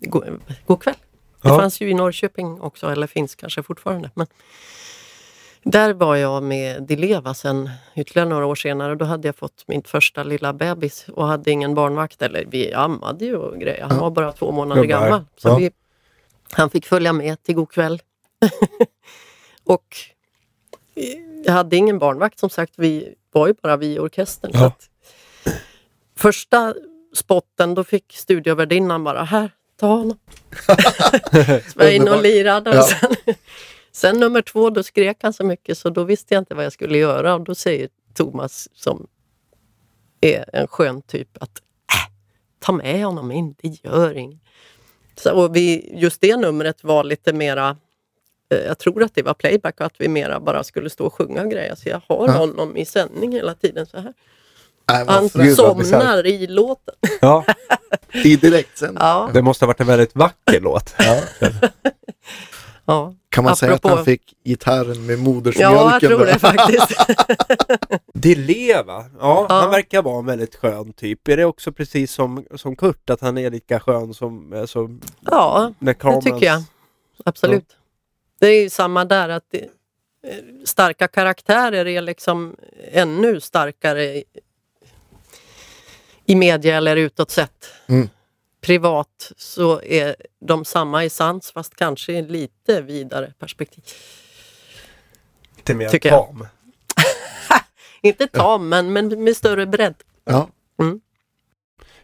[0.00, 0.94] god, god kväll.
[1.42, 1.58] Det Ja.
[1.58, 4.10] fanns ju i Norrköping också, eller finns kanske fortfarande.
[4.14, 4.26] Men
[5.62, 8.94] där var jag med Dileva sen ytterligare några år senare.
[8.94, 12.22] Då hade jag fått min första lilla bebis och hade ingen barnvakt.
[12.22, 13.82] Eller vi ammade ju och grejer.
[13.82, 14.02] Han Ja.
[14.02, 15.00] var bara två månader Gubbar.
[15.00, 15.24] gammal.
[15.36, 15.56] Så Ja.
[15.56, 15.70] vi,
[16.52, 18.02] han fick följa med till god kväll.
[19.64, 19.96] och
[21.44, 22.72] jag hade ingen barnvakt som sagt.
[22.76, 24.52] Vi var ju bara vi i orkestern.
[24.52, 24.66] Så Ja.
[24.66, 24.90] att,
[26.26, 26.74] första
[27.14, 30.18] spotten då fick studiovärdinnan bara, här, ta honom.
[31.72, 32.70] så var jag inne och lirade.
[32.70, 32.82] Och Ja.
[32.82, 33.34] sen,
[33.92, 36.72] sen nummer två, då skrek han så mycket så då visste jag inte vad jag
[36.72, 37.34] skulle göra.
[37.34, 39.06] Och då säger Thomas, som
[40.20, 41.58] är en skön typ, att
[41.92, 42.12] äh,
[42.58, 44.40] ta med honom in, det gör inget.
[45.16, 47.76] Så, och vi, just det numret var lite mera
[48.54, 51.14] eh, jag tror att det var playback och att vi mera bara skulle stå och
[51.14, 51.74] sjunga och grejer.
[51.74, 52.32] Så jag har Ja.
[52.32, 54.14] honom i sändning hela tiden så här.
[54.88, 55.30] Nej, vad Han.
[55.34, 56.94] Gud, somnar i låten.
[57.20, 57.44] Ja,
[58.24, 58.96] I direktsänd.
[59.00, 60.94] Ja, det måste ha varit en väldigt vacker låt.
[60.98, 61.20] Ja.
[62.84, 63.14] ja.
[63.28, 65.76] Kan man säga att Apropå- han fick gitarren med modersmjölken?
[65.76, 66.96] ja jag tror det faktiskt.
[68.14, 69.54] Dileva, ja, Ja.
[69.60, 71.28] han verkar vara en väldigt skön typ.
[71.28, 75.72] Är det också precis som, som Kurt, att han är lika skön som, som Ja,
[75.78, 76.22] när det kameran...
[76.22, 76.62] tycker jag.
[77.24, 77.76] Absolut.
[78.40, 79.64] Det är ju samma där att det,
[80.64, 82.56] starka karaktärer är liksom
[82.92, 84.22] ännu starkare
[86.26, 87.70] i, media eller utåt sett.
[87.86, 88.08] Mm.
[88.60, 93.84] Privat så är de samma i sans fast kanske i lite vidare perspektiv.
[95.56, 96.46] Lite mer tam.
[98.02, 99.94] Inte tam men, men med större bredd.
[100.24, 100.48] Ja.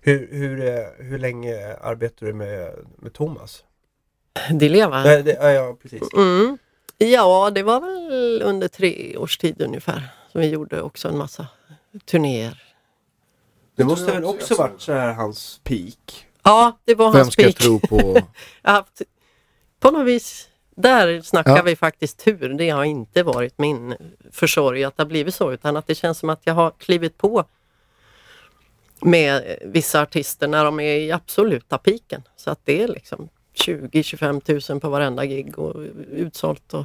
[0.05, 3.65] Hur, hur, eh, hur länge arbetar du med, med Thomas?
[4.51, 5.03] Dileva.
[5.03, 6.03] Nej, det, ja, ja, precis.
[6.17, 6.59] Mm.
[6.99, 10.09] Ja, det var väl under tre års tid ungefär.
[10.33, 11.47] Som vi gjorde också en massa
[12.05, 12.72] turnéer.
[13.77, 16.27] Det måste väl också varit så här hans peak?
[16.43, 17.63] Ja, det var Vem hans ska jag peak.
[17.63, 18.19] tro på?
[18.63, 19.03] Haft,
[19.81, 21.63] på något vis, där snackar Ja.
[21.63, 22.49] vi faktiskt tur.
[22.49, 23.95] Det har inte varit min
[24.31, 27.19] försorg att det har blivit så utan att det känns som att jag har klivit
[27.19, 27.45] på
[29.01, 32.23] med vissa artister när de är i absoluta piken.
[32.37, 35.77] Så att det är liksom 20-25 000 på varenda gig och
[36.11, 36.75] utsålt.
[36.75, 36.85] Och,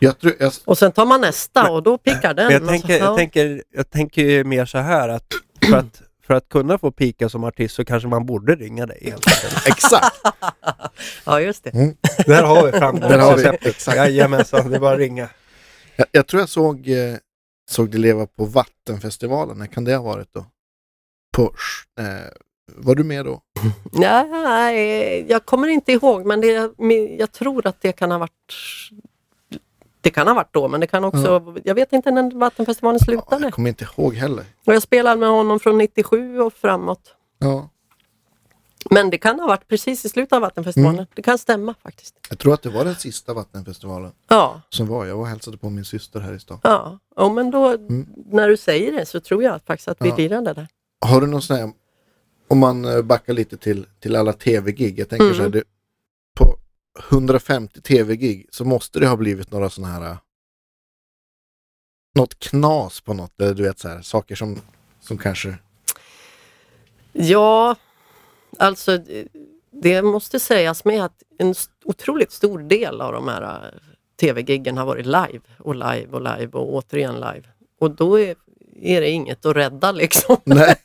[0.00, 2.50] Jag tror, jag, och sen tar man nästa och då pickar den.
[2.52, 3.04] Jag, Och så- tänker, ja.
[3.04, 5.26] jag, tänker, jag tänker ju mer så här att
[5.68, 9.14] för, att för att kunna få pika som artist så kanske man borde ringa dig
[9.66, 10.16] exakt.
[11.24, 11.70] Ja, just det.
[11.70, 11.96] Mm.
[12.26, 13.66] Där har vi fram Där har vi, receptet.
[13.66, 13.96] exakt.
[13.96, 15.28] Jajamensan, det är bara att ringa.
[15.96, 17.16] Jag, jag tror jag såg, eh,
[17.70, 19.58] såg det leva på Vattenfestivalen.
[19.58, 20.46] När kan det ha varit då?
[21.36, 21.42] På,
[22.00, 22.06] eh,
[22.76, 23.40] var du med då?
[23.92, 28.52] Nej, jag kommer inte ihåg men det, men jag tror att det kan ha varit
[30.00, 31.54] det kan ha varit då, men det kan också...
[31.64, 33.44] Jag vet inte när Vattenfestivalen Ja, slutade.
[33.44, 34.44] jag kommer inte ihåg heller.
[34.66, 37.14] Och jag spelade med honom från 97 och framåt.
[37.38, 37.68] Ja,
[38.90, 40.94] Men det kan ha varit precis i slutet av Vattenfestivalen.
[40.94, 41.06] Mm.
[41.14, 42.14] Det kan stämma faktiskt.
[42.28, 45.06] jag tror att det var den sista Vattenfestivalen Ja, som var.
[45.06, 46.58] Jag var och hälsade på min syster här i stan.
[46.62, 46.98] ja.
[47.16, 48.06] ja men då, Mm.
[48.30, 50.16] när du säger det så tror jag faktiskt att vi Ja.
[50.16, 50.68] lirade där.
[51.06, 51.72] Har du någon sån här,
[52.48, 54.98] om man eh, backar lite till, till alla tv-gig.
[54.98, 55.36] Jag tänker Mm.
[55.36, 55.62] så här, det,
[57.10, 60.16] 150 tv-gig så måste det ha blivit några såna här, eh,
[62.14, 64.60] något knas på något, eller du vet så här, saker som,
[65.00, 65.58] som kanske,
[67.12, 67.76] Ja,
[68.58, 68.98] alltså
[69.70, 73.78] det- måste sägas med att en otroligt stor del av de här eh,
[74.20, 77.42] tv-giggen har varit live och live och live och återigen live.
[77.78, 78.36] Och då är,
[78.80, 80.36] är det inget att rädda liksom.
[80.44, 80.76] nej,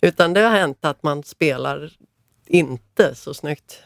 [0.00, 1.92] Utan det har hänt att man spelar
[2.46, 3.82] inte så snyggt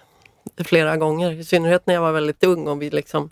[0.65, 1.33] flera gånger.
[1.33, 3.31] I synnerhet när jag var väldigt ung och vi liksom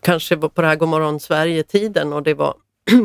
[0.00, 2.54] kanske var på det här Godmorgon Sverige-tiden och det var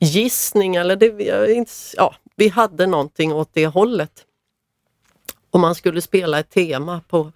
[0.00, 1.06] musikgissning eller det,
[1.52, 4.24] inte, ja, vi hade någonting åt det hållet.
[5.50, 7.32] Och man skulle spela ett tema på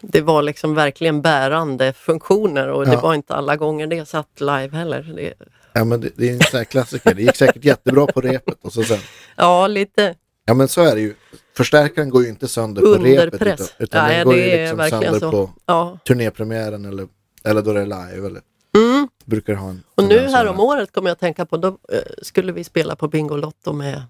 [0.00, 3.00] det var liksom verkligen bärande funktioner och det Ja.
[3.00, 5.02] var inte alla gånger det satt live heller.
[5.16, 5.34] Det,
[5.72, 7.14] ja men det, det är en sån här klassiker.
[7.14, 8.98] Det gick säkert jättebra på repet och så sen,
[9.36, 10.14] ja, lite
[10.44, 11.14] ja men så är det ju.
[11.56, 13.60] Förstärkaren går ju inte sönder på Under repet press.
[13.60, 15.30] utan, utan Nej, den går ju liksom sönder så.
[15.30, 15.98] på Ja.
[16.06, 17.08] turnépremiären eller,
[17.44, 18.26] eller då det är live.
[18.26, 18.42] Eller,
[18.76, 19.08] Mm.
[19.24, 21.98] brukar ha en Och nu här om året kommer jag att tänka på, då eh,
[22.22, 24.02] skulle vi spela på Bingolotto med,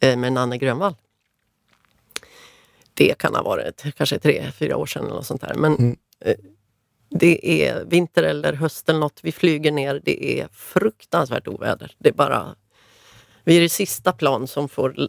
[0.00, 0.94] eh, med Nanne Grönvall.
[2.94, 5.54] Det kan ha varit kanske tre, fyra år sedan eller något sånt där.
[5.54, 5.96] Men Mm.
[6.24, 6.34] eh,
[7.10, 9.20] det är vinter eller höst eller något.
[9.22, 10.00] Vi flyger ner.
[10.04, 11.94] Det är fruktansvärt oväder.
[11.98, 12.54] Det är bara...
[13.44, 15.08] Vi är det sista plan som får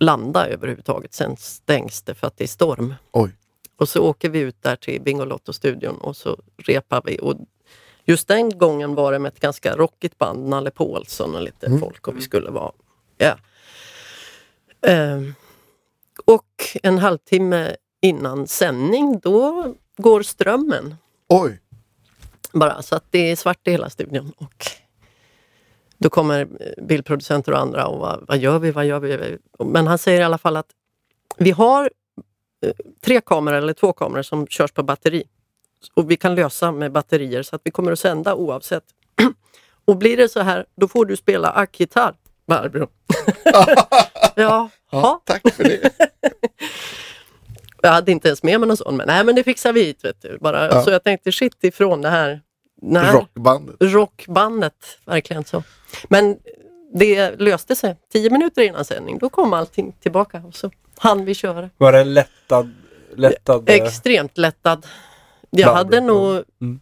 [0.00, 1.14] landa överhuvudtaget.
[1.14, 2.94] Sen stängs det för att det är storm.
[3.12, 3.30] Oj.
[3.76, 7.18] Och så åker vi ut där till Bingolotto-studion och så repar vi.
[7.22, 7.36] Och
[8.04, 11.80] just den gången var det med ett ganska rockigt band, Nalle Paulsson och lite Mm.
[11.80, 12.72] folk och vi skulle vara...
[13.18, 13.36] Ja.
[14.86, 15.34] Ehm,
[16.24, 16.46] och
[16.82, 20.96] en halvtimme innan sändning, då går strömmen.
[21.28, 21.60] Oj,
[22.52, 24.32] Bara så att det är svart i hela studion.
[24.36, 24.66] Och
[26.00, 29.38] då kommer eh, bildproducenter och andra och vad, vad gör vi, vad gör vi?
[29.64, 30.70] Men han säger i alla fall att
[31.36, 31.90] vi har
[32.66, 32.72] eh,
[33.04, 35.24] tre kameror eller två kameror som körs på batteri.
[35.94, 38.84] Och vi kan lösa med batterier så att vi kommer att sända oavsett.
[39.84, 42.14] och blir det så här, då får du spela ackgitarr,
[42.46, 42.88] Barbro.
[44.34, 45.90] ja, ja, tack för det.
[47.82, 50.04] jag hade inte ens med mig någon sån, men nej men det fixar vi hit.
[50.04, 50.38] Vet du.
[50.40, 50.82] Bara, Ja.
[50.82, 52.40] Så jag tänkte shit ifrån det här,
[52.94, 53.76] här Rockbandet.
[53.80, 54.98] rockbandet.
[55.04, 55.62] Verkligen så.
[56.08, 56.38] Men
[56.94, 57.96] det löste sig.
[58.12, 61.70] Tio minuter innan sändning, då kom allting tillbaka och så hann vi köra.
[61.76, 62.74] Var det lättad...
[63.14, 64.86] lättad eh, Extremt lättad.
[65.50, 65.76] Jag Barbro.
[65.76, 66.44] hade nog...
[66.60, 66.80] Mm.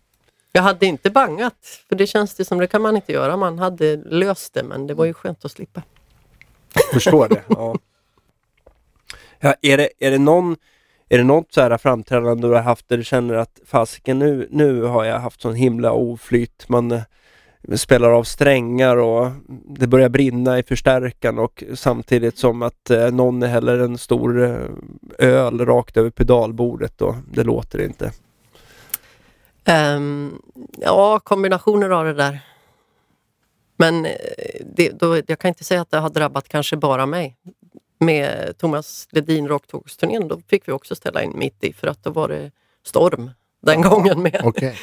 [0.53, 3.37] Jag hade inte bangat, för det känns det som det kan man inte göra.
[3.37, 5.83] Man hade löst det, men det var ju skönt att slippa.
[6.93, 7.43] förstår det.
[7.49, 7.75] Ja.
[9.41, 10.57] Ja, är, det, är det någon
[11.09, 14.49] är det något så här framträdande du har haft där du känner att fasiken nu,
[14.51, 16.69] nu har jag haft sån himla oflyt.
[16.69, 17.03] Man eh,
[17.77, 19.31] spelar av strängar och
[19.67, 24.59] det börjar brinna i förstärkaren och samtidigt som att eh, någon häller en stor eh,
[25.19, 28.13] öl rakt över pedalbordet och det låter inte.
[29.65, 30.43] Ehm,
[30.79, 32.41] ja, kombinationer av det där.
[33.77, 34.13] Men eh,
[34.77, 37.37] det, då, jag kan inte säga att det har drabbat kanske bara mig.
[38.01, 42.11] Med Thomas Ledin Rocktågsturnén, då fick vi också ställa in mitt i för att då
[42.11, 42.51] var det
[42.85, 43.31] storm
[43.61, 44.77] den gången med Okej.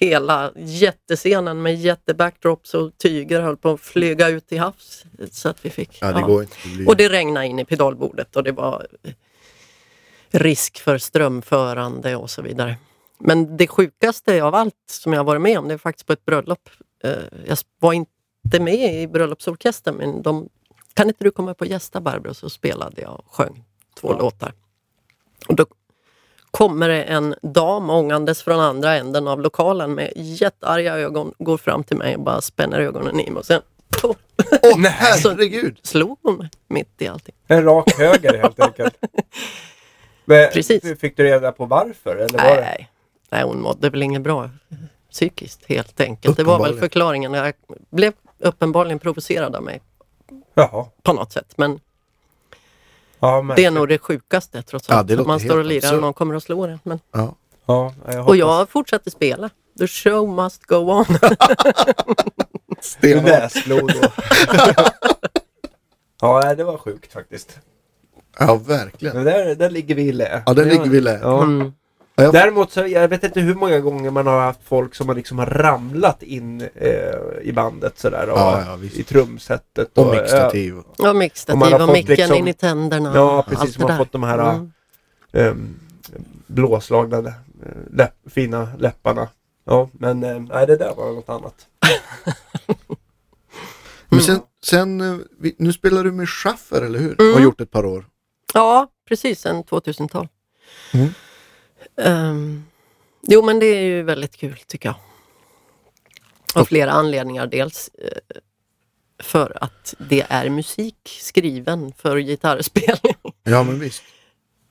[0.00, 5.04] Hela jättescenen med jättebackdrops och tyger höll på att flyga ut till havs.
[5.30, 6.44] Så att vi fick, Ja, det ja.
[6.78, 6.86] Det.
[6.86, 9.12] Och det regnade in i pedalbordet och det var eh,
[10.30, 12.76] risk för strömförande och så vidare.
[13.18, 16.24] Men det sjukaste av allt som jag varit med om, det är faktiskt på ett
[16.24, 16.70] bröllop.
[17.04, 17.12] Eh,
[17.46, 20.48] Jag var inte med i bröllopsorkestern men de
[20.94, 22.34] kan inte du komma på gästa Barbro?
[22.34, 23.64] Så spelade jag och sjöng
[24.00, 24.18] två Ja.
[24.18, 24.52] låtar.
[25.48, 25.66] Och då
[26.50, 31.84] kommer det en dam ångandes från andra änden av lokalen med jättearga ögon, går fram
[31.84, 33.62] till mig och bara spänner ögonen i mig och sen
[34.02, 34.16] oh,
[34.62, 34.92] Åh, Nej.
[34.98, 35.78] herregud!
[35.82, 37.34] slog hon mig mitt i allting.
[37.46, 38.94] En rak höger helt enkelt.
[40.24, 41.00] Men, Precis.
[41.00, 42.16] Fick du reda på varför?
[42.16, 42.60] Eller var det?
[42.60, 42.90] Nej.
[43.30, 44.50] Nej, hon mådde väl inget bra
[45.10, 46.36] psykiskt helt enkelt.
[46.36, 47.34] Det var väl förklaringen.
[47.34, 47.54] Jag
[47.90, 49.80] blev uppenbarligen provocerad av mig
[50.54, 50.86] Jaha.
[51.02, 51.52] på något sätt.
[51.56, 51.80] Men
[53.20, 55.08] Ja, Det är nog det sjukaste trots Ja, allt.
[55.08, 56.78] det att man står och lirar och någon kommer och slår en.
[56.82, 57.00] Men...
[57.12, 57.34] Ja.
[57.66, 59.50] Ja, jag Och jag fortsätter spela.
[59.78, 61.04] The show must go on.
[63.00, 64.08] Du näslog då.
[66.20, 67.58] ja, det var sjukt faktiskt.
[68.38, 69.16] ja, verkligen.
[69.16, 70.42] Men där, där ligger vi i lä.
[70.46, 71.18] Ja, där Det ligger vi i lä.
[71.22, 71.42] Ja.
[71.42, 71.72] Mm.
[72.22, 75.14] Ja, Däremot så, jag vet inte hur många gånger man har haft folk som har
[75.14, 76.88] liksom har ramlat in eh,
[77.42, 78.30] i bandet sådär.
[78.30, 78.78] Och, Ja, ja.
[78.94, 79.98] I trumsetet.
[79.98, 80.78] Och mixtativ.
[80.78, 83.12] Och Och man mixtativ har och fått micken liksom- in i tänderna.
[83.14, 83.78] Ja, och precis.
[83.78, 84.72] Man har fått de här Mm.
[85.32, 85.74] ehm,
[86.46, 87.32] blåslagna eh,
[87.92, 89.28] läpp, fina läpparna.
[89.64, 91.66] Ja, men eh, nej, det där var något annat.
[94.08, 97.20] Men sen, sen eh, vi, nu spelar du med Schaffer, eller hur?
[97.20, 97.34] Mm.
[97.34, 98.04] Har gjort ett par år.
[98.54, 99.40] Ja, precis.
[99.40, 100.28] Sen 2012.
[100.94, 101.08] Mm.
[102.00, 102.64] Ehm,
[103.22, 104.96] jo, men det är ju väldigt kul tycker jag.
[106.60, 107.46] Av flera anledningar.
[107.46, 108.08] Dels eh,
[109.22, 113.14] för att det är musik skriven för gitarrspelning.
[113.42, 114.02] Ja, men visst.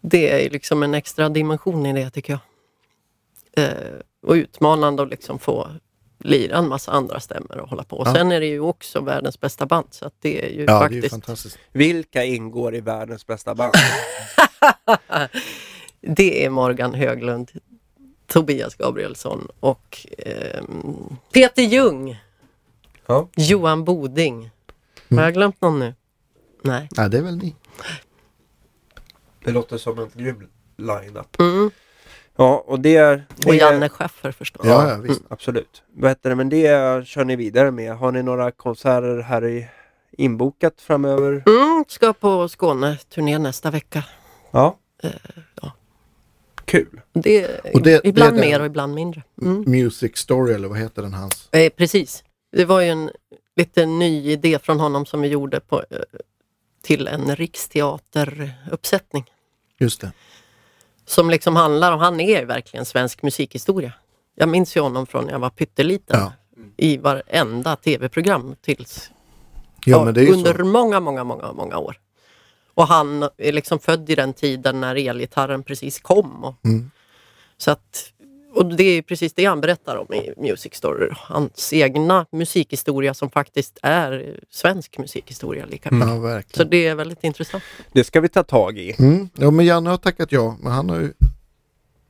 [0.02, 3.64] Det är ju liksom en extra dimension i det tycker jag.
[3.66, 3.74] Eh,
[4.28, 5.68] och utmanande att liksom få
[6.20, 7.98] lira en massa andra stämmor och hålla på.
[7.98, 8.14] Och Ja.
[8.14, 10.80] sen är det ju också världens bästa band så att det är ju Ja, är
[10.80, 11.58] faktiskt fantastiskt.
[11.72, 13.74] Vilka ingår i världens bästa band?
[16.20, 17.52] Det är Morgan Höglund,
[18.28, 22.22] Tobias Gabrielsson och ehm, Peter Ljung,
[23.06, 23.30] Ja.
[23.36, 24.50] Johan Boding.
[25.10, 25.96] Har jag glömt någon nu?
[26.62, 26.90] Nej.
[26.98, 27.56] Nej, det är väl ni.
[29.44, 30.48] Det låter som en grym
[30.78, 31.40] line-up.
[31.40, 31.72] Mm.
[32.36, 33.26] Ja, och det är...
[33.46, 34.66] Och det- Janne Schaffer förstås.
[34.66, 35.22] Ja, ja, visst.
[35.30, 35.84] Absolut.
[35.94, 36.36] Vad heter det?
[36.36, 37.98] Men det kör ni vidare med.
[37.98, 39.68] Har ni några konserter här i
[40.12, 41.44] inbokat framöver?
[41.48, 44.04] Mm, ska på Skåne-turné nästa vecka.
[44.52, 44.78] Ja.
[45.04, 45.10] Eh,
[45.62, 45.72] ja.
[46.70, 47.02] Kul.
[47.14, 49.24] Det, Och det- ibland det mer och ibland mindre.
[49.42, 49.64] Mm.
[49.68, 51.50] Music Story, eller vad heter den hans?
[51.52, 52.24] Eh, precis.
[52.52, 53.10] Det var ju en
[53.56, 55.98] lite ny idé från honom som vi gjorde på, eh,
[56.84, 59.26] till en riksteateruppsättning.
[59.80, 60.12] Just det.
[61.06, 63.94] Som liksom handlar om, han är ju verkligen svensk musikhistoria.
[64.36, 66.20] Jag minns ju honom från när jag var pytteliten.
[66.20, 66.34] Ja.
[66.78, 69.12] I varenda tv-program tills
[69.86, 70.66] Ja, men det är ju under så.
[70.66, 71.98] många, många, många, många år.
[72.80, 76.44] Och han är liksom född i den tiden när elgitarren precis kom.
[76.44, 76.92] Och, Mm.
[77.58, 78.12] så att,
[78.54, 81.10] och det är precis det han berättar om i Music Story.
[81.12, 86.08] Hans egna musikhistoria som faktiskt är svensk musikhistoria lika mycket.
[86.10, 87.64] Ja, Så det är väldigt intressant.
[87.94, 88.96] Det ska vi ta tag i.
[89.00, 89.30] Mm.
[89.38, 91.14] Ja, men Janne har tackat ja, men han, har ju,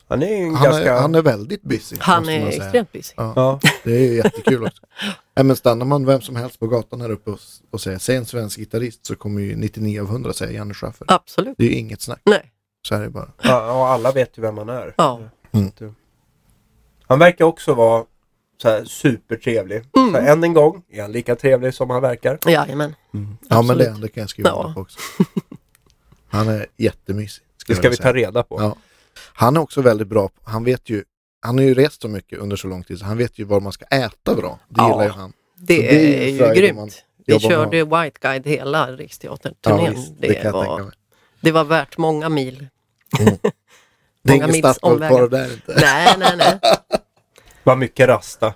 [0.09, 0.93] Han är en han, ganska...
[0.95, 1.95] är, han är väldigt busy.
[1.99, 3.13] Han är extremt busy.
[3.17, 3.59] Ja, Ja.
[3.83, 4.83] det är ju jättekul också.
[5.35, 7.39] Nej, men stannar man vem som helst på gatan här uppe och,
[7.71, 11.05] och säger säg en svensk gitarrist så kommer ju 99 av 100 säga Janne Schaffer.
[11.11, 11.55] Absolut.
[11.57, 12.21] Det är ju inget snack.
[12.25, 12.51] Nej.
[12.87, 13.31] Så är det bara.
[13.41, 14.93] Ja, och alla vet ju vem han är.
[14.97, 15.19] Ja.
[15.51, 15.71] Mm.
[17.07, 18.03] Han verkar också vara
[18.61, 19.83] så här supertrevlig.
[19.97, 20.11] Mm.
[20.13, 22.39] Så än en gång är han lika trevlig som han verkar.
[22.45, 22.95] Jajamän.
[23.49, 24.71] Ja, men det, det kan jag skriva Ja.
[24.75, 24.99] på också.
[26.29, 27.43] Han är jättemysig.
[27.67, 28.61] Det ska vi ta reda på.
[28.61, 28.75] Ja.
[29.33, 30.27] Han är också väldigt bra.
[30.27, 31.03] på- Han vet ju
[31.41, 33.59] han har ju rest så mycket under så lång tid så han vet ju var
[33.59, 34.59] man ska äta bra.
[34.67, 34.89] Det Ja.
[34.89, 35.33] gillar ju han.
[35.57, 37.03] Det, det är ju är grymt.
[37.25, 39.95] Vi jobbar med körde White Guide hela Riksteatern-turnén.
[39.95, 40.91] visst, det, det var,
[41.41, 42.67] det var värt många mil.
[44.23, 45.17] Det är många ingen mils Statoil omvägar.
[45.17, 45.73] kvar där inte.
[45.81, 46.59] Nej, nej, nej.
[47.63, 48.53] Vad mycket rasta.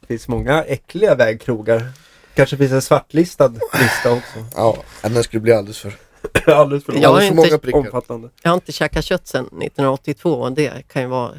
[0.00, 1.88] det finns många äckliga vägkrogar.
[2.34, 3.48] Kanske finns en svartlistad
[3.80, 4.44] lista också.
[4.54, 5.92] Ja, men den skulle bli alldeles för,
[6.46, 7.78] Alldeles för Jag har alldeles för inte- många prickar.
[7.78, 8.28] omfattande.
[8.42, 11.30] Jag har inte käkat kött sedan 1982 och det kan ju vara,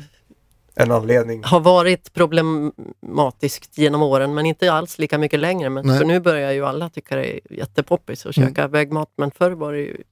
[0.75, 1.43] En anledning.
[1.43, 5.69] har varit problematiskt genom åren men inte alls lika mycket längre.
[5.69, 5.97] Men, Nej.
[5.97, 8.49] för nu börjar ju alla tycka det är jättepoppis att Mm.
[8.49, 10.03] käka vägmat men förr var det ju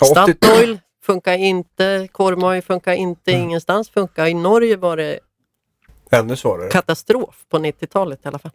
[0.00, 3.42] Ja, 80 Statoil funkar inte, korvmoj funkar inte, Mm.
[3.44, 4.26] ingenstans funkar.
[4.26, 5.18] I Norge var det
[6.10, 6.68] Ännu svårare.
[6.70, 8.50] katastrof på 90-talet i alla fall.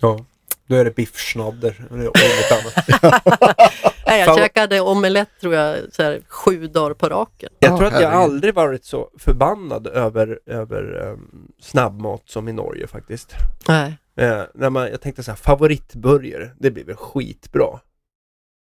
[0.00, 0.24] Ja.
[0.66, 3.22] Då är det biffschnadder och inget annat.
[4.12, 7.52] Nej, jag Fan käkade omelett tror jag så här, sju dagar på raken.
[7.58, 12.52] Jag Ja, tror att jag aldrig varit så förbannad över, över um, snabbmat som i
[12.52, 13.32] Norge faktiskt.
[13.68, 13.98] Nej.
[14.16, 17.80] Eh, när man, jag tänkte så här, favoritburgare, det blir väl skitbra.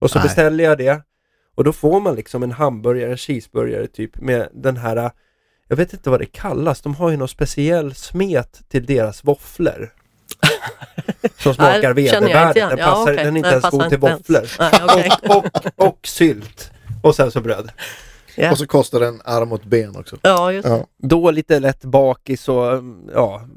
[0.01, 0.23] Och så Nej.
[0.27, 1.01] beställer jag det
[1.55, 5.11] och då får man liksom en hamburgare, en cheeseburgare typ med den här,
[5.67, 9.93] jag vet inte vad det kallas, de har ju någon speciell smet till deras våfflor.
[11.37, 12.69] Som smakar Nej, vedervärdigt.
[12.69, 13.15] Den, Ja, passar, okej.
[13.15, 14.47] den är inte Nej, ens god till våfflor.
[14.83, 15.11] Okej.
[15.29, 16.71] och, och, och sylt.
[17.03, 17.71] Och sen så bröd.
[18.35, 18.51] Ja.
[18.51, 20.17] Och så kostar den arm åt ben också.
[20.21, 20.67] Ja, just.
[20.67, 20.87] Ja.
[20.97, 23.47] Då lite lätt bakis och mm, ja,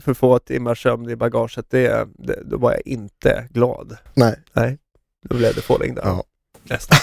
[0.00, 3.96] för få timmars sömn i bagaget, det, det, då var jag inte glad.
[4.14, 4.36] Nej.
[4.52, 4.78] Nej,
[5.28, 6.02] då blev det fålängd där.
[6.04, 6.24] Ja.
[6.62, 6.98] Nästan.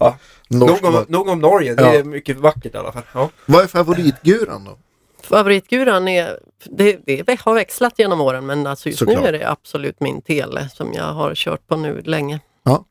[0.50, 1.94] Norsk Nog om, nog om Norge, det Ja.
[1.94, 3.02] är mycket vackert i alla fall.
[3.14, 3.30] Ja.
[3.46, 4.78] Vad är favoritguran då?
[5.22, 9.20] Favoritguran är, det, det har växlat genom åren men alltså just Såklart.
[9.22, 12.40] nu är det absolut min tele som jag har kört på nu länge.
[12.62, 12.84] Ja.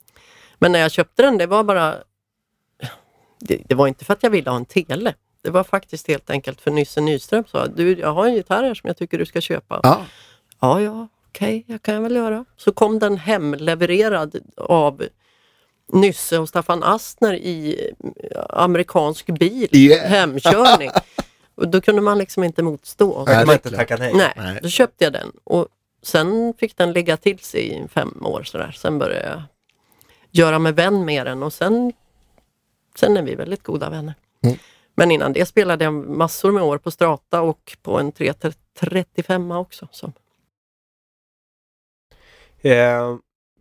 [0.59, 1.95] Men när jag köpte den, det var bara...
[3.39, 5.13] Det, det var inte för att jag ville ha en tele.
[5.43, 8.73] Det var faktiskt helt enkelt för Nysse Nyström sa du, jag har en gitarr här
[8.73, 9.79] som jag tycker du ska köpa.
[9.83, 10.05] Ja,
[10.59, 12.45] Ja, ja, okej, jag kan väl göra.
[12.57, 15.03] Så kom den hemlevererad av
[15.93, 17.79] Nysse och Staffan Astner i
[18.49, 20.07] amerikansk bil, Yeah.
[20.09, 20.89] hemkörning.
[21.57, 23.23] Och då kunde man liksom inte motstå.
[23.27, 24.13] Nej, man inte tacka nej.
[24.13, 24.59] Nej, Nej.
[24.61, 25.67] då köpte jag den och
[26.01, 28.71] sen fick den ligga till sig i fem år sådär.
[28.71, 29.41] Sen började jag
[30.31, 31.93] göra mig vän med den och sen,
[32.95, 34.13] sen är vi väldigt goda vänner.
[34.43, 34.57] Mm.
[34.95, 39.87] Men innan det spelade jag massor med år på Strata och på en 335 också.
[39.91, 40.11] Så.
[42.61, 43.17] Eh,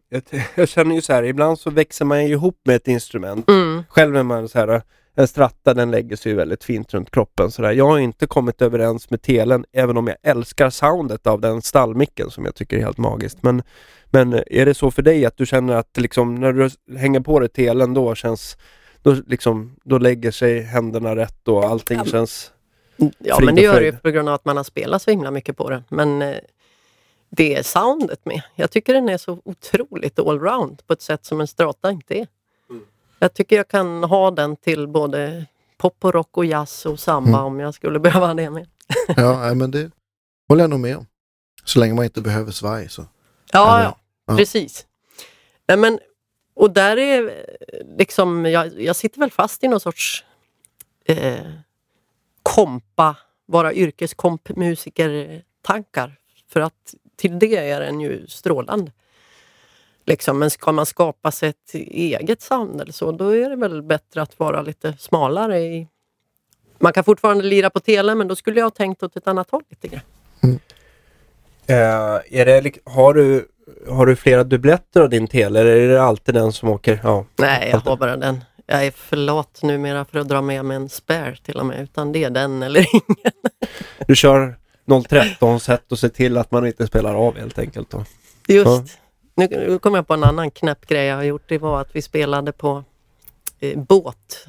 [0.55, 3.49] jag, känner ju så här, ibland så växer man ihop med ett instrument.
[3.49, 3.85] Mm.
[3.89, 4.83] Själv är man så här,
[5.17, 7.51] en stratta den lägger sig ju väldigt fint runt kroppen.
[7.51, 7.73] Så där.
[7.73, 12.31] Jag har inte kommit överens med telen, även om jag älskar soundet av den stallmicken
[12.31, 13.43] som jag tycker är helt magiskt.
[13.43, 13.63] Men,
[14.07, 17.41] men är det så för dig att du känner att liksom, när du hänger på
[17.41, 18.57] dig telen då känns
[19.03, 22.53] då, liksom, då lägger sig händerna rätt och allting känns...
[23.19, 25.11] Ja, men och det gör det ju på grund av att man har spelat så
[25.11, 25.85] himla mycket på den.
[25.89, 26.37] Men eh,
[27.31, 28.43] det är soundet med.
[28.55, 32.27] Jag tycker den är så otroligt allround på ett sätt som en strata inte är.
[33.19, 35.47] Jag tycker jag kan ha den till både
[35.77, 37.45] pop och rock och jazz och samba Mm.
[37.45, 38.69] om jag skulle behöva det med.
[39.17, 39.91] ja men det
[40.49, 41.07] håller jag nog med om.
[41.65, 43.03] Så länge man inte behöver svaj så.
[43.53, 44.37] Ja, ja, ja.
[44.37, 44.87] precis.
[45.69, 45.99] Nej, men,
[46.55, 47.47] och där är
[47.99, 50.25] liksom, jag, jag sitter väl fast i någon sorts
[51.05, 51.47] eh,
[52.43, 56.17] kompa, vara yrkeskompmusiker-tankar.
[56.49, 58.93] För att till det är den ju strålande.
[60.07, 64.23] Liksom, men ska man skapa sig ett eget eller så, då är det väl bättre
[64.23, 65.89] att vara lite smalare i...
[66.79, 69.51] Man kan fortfarande lira på tele, men då skulle jag ha tänkt åt ett annat
[69.51, 70.03] håll lite grann.
[71.67, 73.49] Eh, är det, har, du,
[73.89, 77.01] har du flera dubbletter av din tele eller är det alltid den som åker?
[77.03, 77.25] Ja.
[77.37, 77.89] Nej, jag Alltid.
[77.91, 78.45] har bara den.
[78.67, 81.81] Jag är för lat numera för att dra med mig en spare till och med,
[81.83, 83.33] utan det är den eller ingen.
[84.07, 84.59] Du kör
[85.09, 87.91] 013 set och ser till att man inte spelar av helt enkelt.
[87.91, 88.05] Då.
[88.49, 88.67] Just.
[88.67, 88.85] Nu,
[89.37, 91.43] nu kom jag på en annan knäpp grej jag har gjort.
[91.49, 92.85] Det var att vi spelade på
[93.61, 94.47] eh, båt.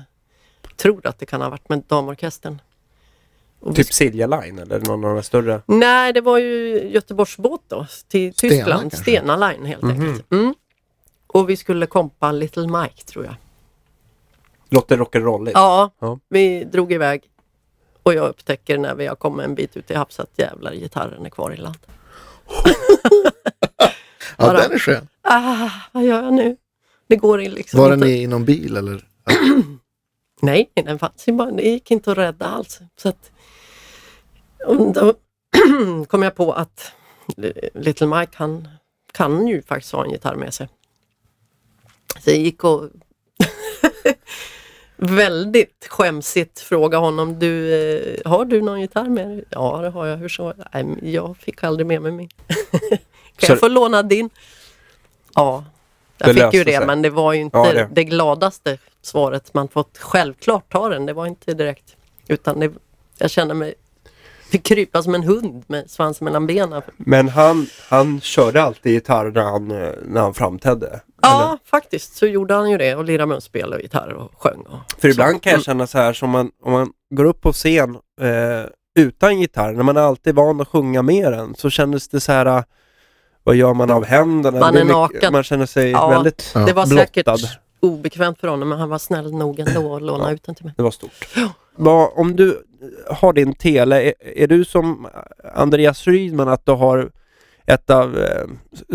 [0.76, 2.62] Tror att det kan ha varit med damorkestern.
[3.60, 5.62] Och vi Typ Silja Line eller någon av de större?
[5.66, 8.82] Nej, det var ju Göteborgsbåt då, till Stena Tyskland.
[8.82, 8.98] kanske?
[8.98, 9.92] Stena Line helt Mhm.
[9.92, 10.32] enkelt.
[10.32, 10.54] Mm.
[11.28, 13.36] Och vi skulle kompa Little Mike tror jag.
[14.70, 15.52] Låter rock'n'rolligt.
[15.54, 16.20] Ja, Ja.
[16.30, 17.22] vi drog iväg.
[18.04, 21.26] Och jag upptäcker när vi har kommit en bit ut i havs att jävlar, gitarren
[21.26, 21.78] är kvar i land.
[24.38, 25.08] Ja, den är skön.
[25.22, 26.58] Ah, vad gör jag nu?
[27.08, 28.06] Det går in liksom Var inte.
[28.06, 29.06] den i någon bil eller?
[30.42, 32.80] Nej, den fanns ju bara, det gick inte att rädda alls.
[32.96, 33.32] Så att,
[34.94, 35.14] då
[36.08, 36.92] kom jag på att
[37.74, 38.68] Little Mike han
[39.14, 40.70] kan ju faktiskt ha en gitarr med sig.
[42.24, 42.90] Så jag gick och
[44.96, 49.44] väldigt skämsigt fråga honom, du, eh, har du någon gitarr med dig?
[49.50, 50.18] Ja, det har jag.
[50.18, 50.54] Hur så?
[50.74, 52.30] Nej, jag fick aldrig med mig min.
[53.38, 54.30] kan Så- jag få låna din?
[55.36, 55.64] Ja,
[56.18, 56.86] jag Det fick ju det, sig.
[56.88, 57.90] men det var ju inte Ja, det.
[57.92, 58.04] det.
[58.04, 59.98] gladaste svaret man fått.
[59.98, 61.96] Självklart ta den, det var inte direkt.
[62.28, 62.72] Utan det,
[63.18, 63.74] jag kände mig,
[64.52, 66.82] fick krypa som en hund med svansen mellan benen.
[66.98, 71.02] Men han, han körde alltid gitarr när han, när han framträdde?
[71.22, 74.60] Ja, faktiskt så gjorde han ju det och lirade munspel och gitarr och sjöng.
[74.62, 75.08] Och För så.
[75.08, 78.70] ibland kan jag känna så här som man, om man går upp på scen eh,
[79.00, 82.32] utan gitarr, när man är alltid van att sjunga med den, så kändes det så
[82.32, 82.64] här
[83.48, 84.60] vad gör man av händerna?
[84.60, 85.32] Man är mycket-.
[85.32, 86.08] Man känner sig Ja.
[86.10, 86.60] väldigt Ja.
[86.60, 87.38] Det var blottad.
[87.38, 90.32] säkert obekvämt för honom men han var snäll nog ändå att låna Ja.
[90.34, 90.74] ut den till mig.
[90.78, 91.28] Det var stort.
[91.76, 92.64] Vad- om du
[93.10, 95.08] har din tele, är, är du som
[95.56, 97.10] Andreas Rydman att du har
[97.66, 98.44] ett av eh,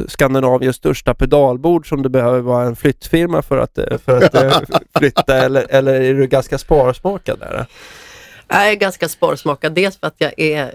[0.08, 4.60] Skandinaviens största pedalbord som du behöver vara en flyttfirma för att, eh, för att eh,
[4.98, 7.66] flytta eller, eller är du ganska sparsmakad där?
[8.52, 9.72] Jag är ganska sparsmakad.
[9.72, 10.74] Dels för att jag är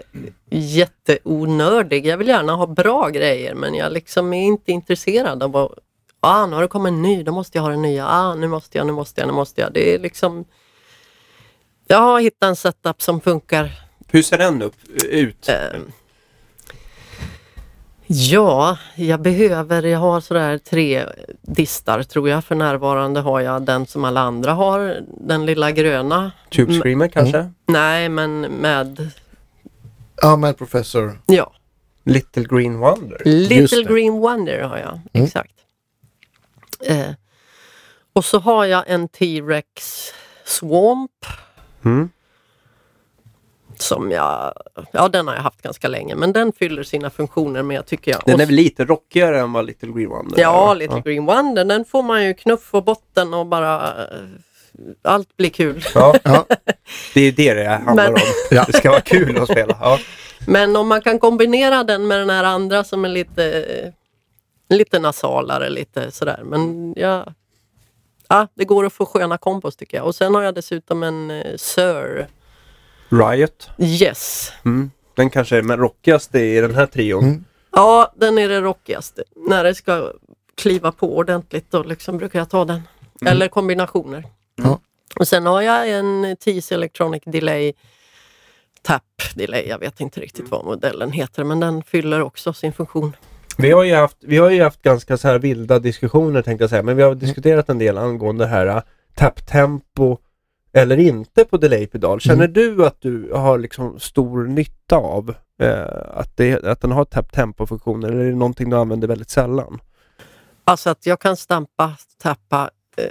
[0.50, 2.06] jätteonördig.
[2.06, 5.72] Jag vill gärna ha bra grejer men jag liksom är inte intresserad av att
[6.20, 8.06] Ah, nu har det kommit en ny, då måste jag ha den nya.
[8.06, 9.72] Ah, nu måste jag, nu måste jag, nu måste jag.
[9.72, 10.44] Det är liksom...
[11.86, 13.70] Jag har hittat en setup som funkar.
[14.08, 14.74] Hur ser den upp,
[15.10, 15.48] ut?
[15.48, 15.80] Eh,
[18.10, 21.04] ja, jag behöver, jag har sådär tre
[21.42, 22.44] distar tror jag.
[22.44, 26.32] För närvarande har jag den som alla andra har, den lilla gröna.
[26.50, 27.50] Tube Screamer kanske?
[27.66, 29.10] Nej, men med,
[30.22, 31.18] Ja, med Professor.
[31.26, 31.52] ja,
[32.04, 33.22] Little Green Wonder?
[33.24, 33.82] Little.
[33.82, 35.00] Green Wonder har jag.
[35.12, 35.24] Mm.
[35.26, 35.52] Exakt.
[36.80, 37.10] Eh,
[38.12, 40.12] och så har jag en T-Rex
[40.44, 41.10] Swamp.
[41.84, 42.10] Mm.
[43.82, 44.52] Som jag,
[44.92, 48.20] ja den har jag haft ganska länge men den fyller sina funktioner med tycker jag.
[48.26, 51.64] Den Och är väl lite rockigare än vad Little Green Wonder Ja, Little Green Wonder,
[51.64, 54.04] den får man ju knuff på botten och bara eh,
[55.02, 55.84] allt blir kul.
[55.94, 56.14] Ja.
[56.22, 56.44] Ja.
[57.14, 58.20] Det är det det handlar Men- om.
[58.50, 58.64] Ja.
[58.66, 59.76] Det ska vara kul att spela.
[59.80, 59.98] Ja.
[60.46, 63.92] Men om man kan kombinera den med den här andra som är lite,
[64.68, 66.40] lite nasalare, lite sådär.
[66.44, 67.26] Men ja,
[68.28, 70.06] ja, det går att få sköna kombos tycker jag.
[70.06, 72.26] Och sen har jag dessutom en eh, Sir
[73.08, 73.70] Riot.
[73.78, 74.52] Yes.
[74.64, 74.90] Mm.
[75.14, 77.24] Den kanske är den rockigaste i den här trion.
[77.24, 77.44] Mm.
[77.72, 79.22] Ja, den är det rockigaste.
[79.36, 80.12] När det ska
[80.54, 82.82] kliva på ordentligt då liksom brukar jag ta den.
[83.26, 84.24] Eller kombinationer.
[84.54, 84.80] Ja.
[85.20, 87.72] Och sen har jag en TC Electronic Delay
[88.82, 89.02] Tap
[89.34, 89.68] Delay.
[89.68, 93.16] Jag vet inte riktigt vad modellen heter men den fyller också sin funktion.
[93.58, 96.70] Vi har ju haft, vi har ju haft ganska så här vilda diskussioner tänkte jag
[96.70, 98.82] säga, men vi har diskuterat en del angående det här äh,
[99.14, 100.18] tapptempo
[100.72, 102.20] eller inte på delay-pedal.
[102.20, 102.52] Känner Mm.
[102.52, 105.82] du att du har liksom stor nytta av eh,
[106.14, 109.80] att, det, att den har tapp-tempo-funktion eller är det någonting du använder väldigt sällan?
[110.64, 113.04] Alltså att jag kan stampa, tappa eh,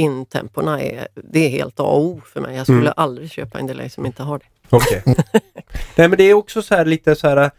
[0.00, 2.56] in tempona är, det är helt A och O för mig.
[2.56, 2.92] Jag skulle Mm.
[2.96, 4.44] aldrig köpa en delay som inte har det.
[4.70, 5.02] Okej.
[5.96, 7.50] Nej men det är också så här lite så här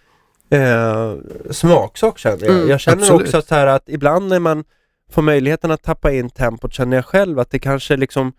[0.49, 1.13] eh,
[1.51, 2.55] smaksak känner jag.
[2.55, 3.21] Mm, jag känner absolut.
[3.21, 4.63] också så här att ibland när man
[5.11, 8.33] får möjligheten att tappa in tempot känner jag själv att det kanske liksom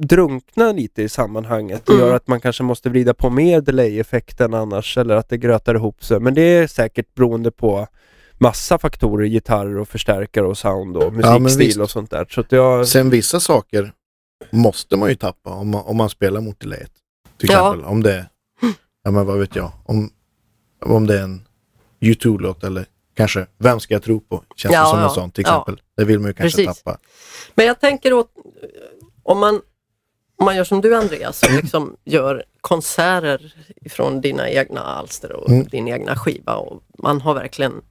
[0.00, 2.06] drunknar lite i sammanhanget och Mm.
[2.06, 6.04] gör att man kanske måste vrida på mer delay-effekten annars eller att det grötar ihop
[6.04, 6.20] sig.
[6.20, 7.86] Men det är säkert beroende på
[8.38, 11.78] massa faktorer, gitarr och förstärkare och sound och musikstil visst.
[11.80, 12.26] och sånt där.
[12.30, 13.92] Så att jag, Sen vissa saker
[14.50, 16.92] måste man ju tappa om man, om man spelar mot delayet.
[17.38, 17.68] Till Ja.
[17.68, 18.28] exempel om det är,
[19.04, 20.10] ja men vad vet jag, om,
[20.84, 21.42] om det är en
[22.00, 22.86] U2-låt eller
[23.16, 24.42] kanske Vem ska jag tro på?
[24.56, 25.04] Känns Ja, det som ja.
[25.08, 25.50] en sån till Ja.
[25.50, 25.82] exempel.
[25.96, 26.82] Det vill man ju kanske Precis.
[26.82, 26.98] tappa.
[27.54, 28.28] Men jag tänker åt,
[29.24, 29.54] om man,
[30.36, 33.54] om man gör som du Andreas, och liksom gör konserter
[33.90, 35.64] från dina egna alster och Mm.
[35.64, 37.82] din egna skiva och man har verkligen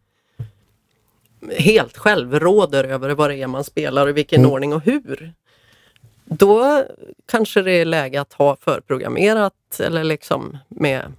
[1.58, 4.52] helt själv råder över vad det är man spelar och vilken Mm.
[4.52, 5.34] ordning och hur.
[6.26, 6.84] Då
[7.26, 11.14] kanske det är läge att ha förprogrammerat eller liksom med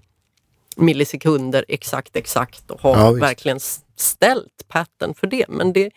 [0.76, 3.60] millisekunder exakt exakt och ha Ja, verkligen
[3.96, 5.44] ställt pattern för det.
[5.48, 5.92] Men det är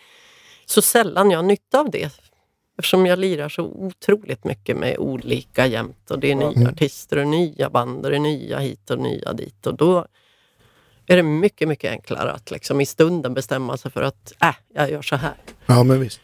[0.65, 2.11] så sällan jag har nytta av det.
[2.78, 6.67] Eftersom jag lirar så otroligt mycket med olika jämt och det är nya Mm.
[6.67, 9.67] artister och nya band och det är nya hit och nya dit.
[9.67, 10.05] Och då
[11.05, 14.91] är det mycket, mycket enklare att liksom i stunden bestämma sig för att äh, jag
[14.91, 15.36] gör så här.
[15.65, 16.19] Ja men visst.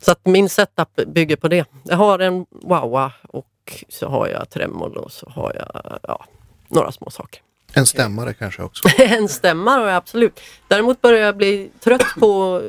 [0.00, 1.66] Så att min setup bygger på det.
[1.84, 6.24] Jag har en wowa och så har jag tremolo och så har jag ja,
[6.68, 7.42] några små saker.
[7.72, 8.88] En stämmare kanske också.
[8.98, 10.40] en stämma har jag absolut.
[10.68, 12.62] Däremot börjar jag bli trött på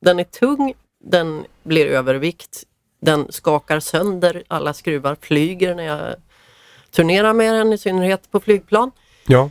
[0.00, 0.74] den är tung,
[1.04, 2.62] den blir övervikt,
[3.00, 6.14] den skakar sönder, alla skruvar flyger när jag
[6.90, 8.90] turnerar med den, i synnerhet på flygplan.
[9.26, 9.50] ja.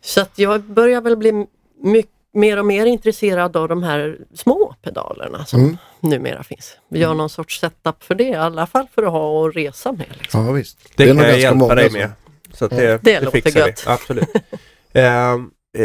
[0.00, 1.46] Så att jag börjar väl bli
[1.82, 5.76] mycket mer och mer intresserad av de här små pedalerna som Mm.
[6.00, 6.76] numera finns.
[6.88, 9.92] Vi gör någon sorts setup för det, i alla fall för att ha och resa
[9.92, 10.06] med.
[10.20, 10.46] Liksom.
[10.46, 10.78] Ja visst.
[10.96, 12.10] Det, är kan jag hjälpa dig med.
[12.54, 12.78] Så att Ja.
[12.78, 13.84] det, Det låter fixar gött.
[13.86, 13.90] vi.
[13.90, 14.28] Absolut.
[14.92, 15.36] Eh,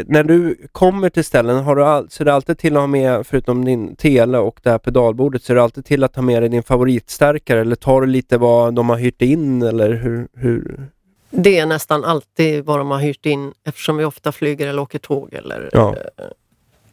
[0.06, 3.28] när du kommer till ställen, har du all, ser du alltid till att ha med,
[3.28, 6.50] förutom din tele och det här pedalbordet, ser du alltid till att ha med dig
[6.50, 10.28] din favoritstärkare eller tar du lite vad de har hyrt in eller hur?
[10.34, 10.88] hur?
[11.30, 15.00] Det är nästan alltid vad de har hyrt in eftersom vi ofta flyger eller åker
[15.00, 15.34] tåg.
[15.34, 15.96] Eller, Ja.
[16.18, 16.26] eh,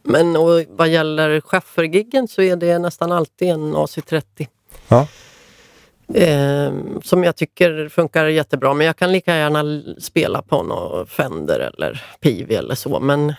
[0.03, 4.47] Men och vad gäller chaufförgiggen så är det nästan alltid en AC30.
[4.89, 5.07] Ja.
[6.15, 11.61] Eh, som jag tycker funkar jättebra men jag kan lika gärna spela på någon Fender
[11.61, 13.01] eller Pivi eller så.
[13.01, 13.35] Men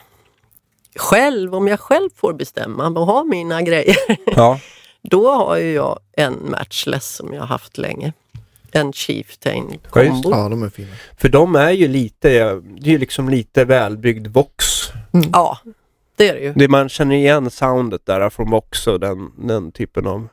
[0.96, 3.96] själv, om jag själv får bestämma och ha mina grejer
[4.26, 4.60] Ja.
[5.02, 8.14] då har ju jag en Matchless som jag har haft länge.
[8.72, 10.30] En Chieftain kombo.
[10.32, 10.88] Ja de är fina.
[11.18, 14.66] För de är ju lite, det är ju liksom lite välbyggd Vox.
[15.34, 15.58] Ja,
[16.16, 16.54] det är det ju.
[16.56, 20.28] Det, man känner igen soundet där från Vox och den, den typen av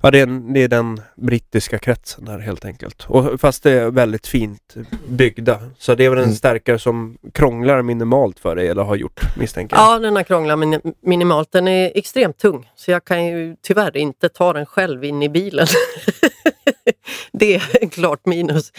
[0.00, 3.04] Ja det är, en, det är den brittiska kretsen där helt enkelt.
[3.08, 4.74] Och, fast det är väldigt fint
[5.08, 5.60] byggda.
[5.78, 6.36] Så det är väl en Mm.
[6.36, 9.84] stärkare som krånglar minimalt för dig eller har gjort misstänker jag.
[9.84, 11.52] Ja, den har krånglat min- minimalt.
[11.52, 15.28] Den är extremt tung så jag kan ju tyvärr inte ta den själv in i
[15.28, 15.66] bilen.
[17.32, 18.72] det är en klart minus.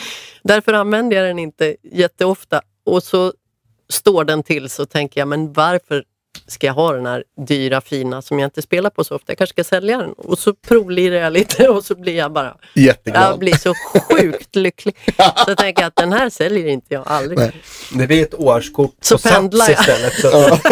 [0.44, 3.34] Därför använder jag den inte jätteofta och så
[3.90, 6.04] står den till så tänker jag, men varför
[6.48, 9.32] ska jag ha den här dyra fina som jag inte spelar på så ofta?
[9.32, 10.14] Jag kanske ska sälja den.
[10.14, 13.24] Och så provlirar jag lite och så blir jag bara Jätteglad.
[13.24, 13.74] Jag blir så
[14.10, 14.96] sjukt lycklig.
[15.16, 17.40] Så jag tänker att den här säljer inte jag aldrig.
[17.40, 17.62] Nej.
[17.94, 19.80] Det blir ett årskort Så på Sats pendlar jag.
[19.80, 20.14] istället.
[20.14, 20.58] Så.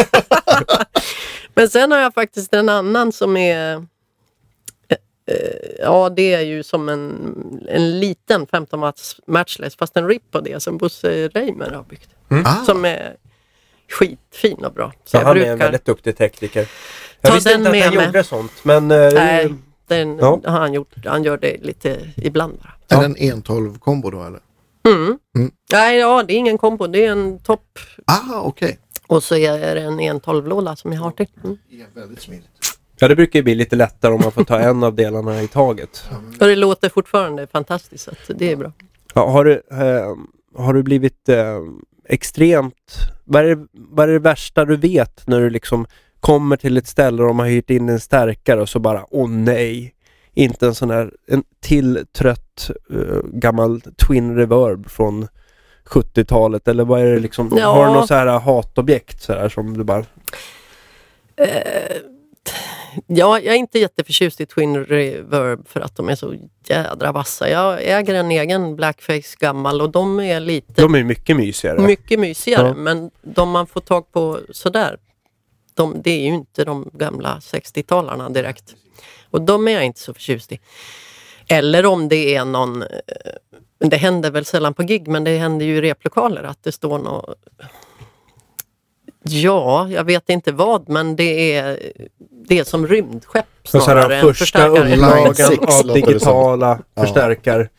[1.56, 3.74] Men sen har jag faktiskt en annan som är...
[3.76, 3.82] eh,
[5.28, 5.38] eh,
[5.80, 7.36] Ja, det är ju som en,
[7.70, 12.10] en liten 15 watts matchless fast en RIP på det som Bosse Reimer har byggt.
[12.46, 13.16] Ah, Som är
[13.92, 14.92] skitfin och bra.
[15.04, 15.52] Så Så jag han är brukar...
[15.52, 16.68] en väldigt duktig tekniker.
[17.22, 18.92] Jag Ta visste den inte att han med gjorde sånt men...
[18.92, 19.54] eh, Nej,
[19.88, 20.42] den Ja.
[20.46, 20.94] har han gjort.
[21.06, 22.98] Han gör det lite ibland bara.
[22.98, 24.40] är det en 112 kombo då eller?
[24.88, 25.18] Mm.
[25.38, 25.52] Mm.
[25.72, 26.88] Nej, ja, det är ingen kombo.
[26.88, 28.80] Det är en topp Ah, okej.
[29.08, 31.28] och så är det en 112-låda som jag har till.
[31.44, 31.58] Mm.
[31.70, 32.48] Ja, väldigt smidigt.
[33.00, 35.48] Ja det brukar ju bli lite lättare om man får ta en av delarna i
[35.48, 36.04] taget.
[36.40, 38.72] Och det låter fortfarande fantastiskt så att det är bra.
[39.14, 40.16] Ja, har, du, eh,
[40.64, 41.60] har du blivit eh,
[42.10, 42.92] extremt...
[43.26, 45.86] Vad är, det, vad är det värsta du vet när du liksom
[46.20, 49.30] kommer till ett ställe och de har hyrt in en stärkare och så bara åh
[49.30, 49.92] nej.
[50.34, 55.28] Inte en sån här, en till trött eh, gammal Twin Reverb från
[55.86, 57.58] 70-talet eller vad är det liksom?
[57.58, 57.74] Ja.
[57.74, 60.06] Har du något så här hatobjekt så här som du bara...
[61.36, 61.98] Eh,
[63.08, 66.36] ja, jag är inte jätteförtjust i Twin Reverb för att de är så
[66.68, 67.50] jädra vassa.
[67.50, 71.80] Jag äger en egen Blackface gammal och de är lite De är mycket mysigare.
[71.80, 72.68] mycket mysigare.
[72.68, 72.74] Ja.
[72.74, 74.98] Men de man får tag på sådär,
[75.74, 78.76] de, det är ju inte de gamla 60-talarna direkt.
[79.32, 80.60] Och de är jag inte så förtjust i.
[81.48, 82.88] Eller om det är någon, eh,
[83.78, 87.00] det händer väl sällan på gig, men det händer ju i replokaler att det står
[87.00, 87.40] något
[89.30, 91.80] Ja, jag vet inte vad, men det är,
[92.48, 95.04] det är som rymdskepp snarare här, än första upplagan
[95.88, 97.70] av digitala förstärkare.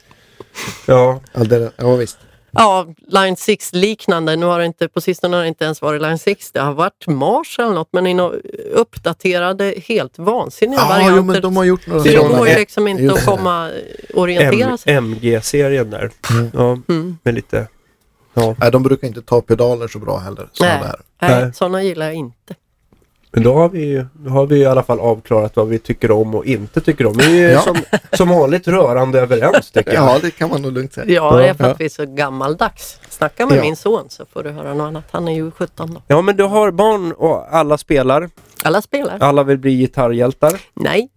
[0.86, 2.18] Ja, Ja, ja visst.
[2.59, 4.36] Ja, Line 6 liknande.
[4.36, 6.53] Nu har det inte, på sistone har det inte ens varit Line 6.
[6.53, 8.14] Det har varit Mars eller något, men i
[8.72, 11.16] uppdaterade, helt vansinniga Ja, varianter.
[11.16, 13.70] jo, men de har gjort några det går ju liksom inte att komma
[14.14, 14.94] orientera sig.
[14.94, 16.11] MG-serien där.
[16.30, 16.51] Mm.
[16.55, 17.18] Ja, Mm.
[17.22, 17.66] med lite...
[18.37, 18.55] Ja.
[18.59, 20.49] Nej, de brukar inte ta pedaler så bra heller.
[20.53, 20.80] såna Nej.
[20.82, 21.01] där.
[21.28, 21.55] Nej, Nej.
[21.55, 22.55] sådana gillar jag inte.
[23.32, 26.11] Men då har vi ju då har vi i alla fall avklarat vad vi tycker
[26.11, 27.12] om och inte tycker om.
[27.16, 27.61] Vi är Ja.
[27.61, 27.76] som,
[28.12, 30.05] som vanligt rörande överens tycker jag.
[30.05, 31.07] Ja, det kan man nog lugnt säga.
[31.09, 31.70] Ja, det är för Ja.
[31.70, 33.01] att vi är så gammaldags.
[33.09, 33.62] Snacka med Ja.
[33.62, 35.05] min son så får du höra något annat.
[35.11, 36.03] Han är ju 17 då.
[36.07, 38.30] Ja men du har barn och alla spelar.
[38.64, 39.18] Alla spelar?
[39.20, 40.61] Alla vill bli gitarrhjältar.
[40.74, 41.09] Nej,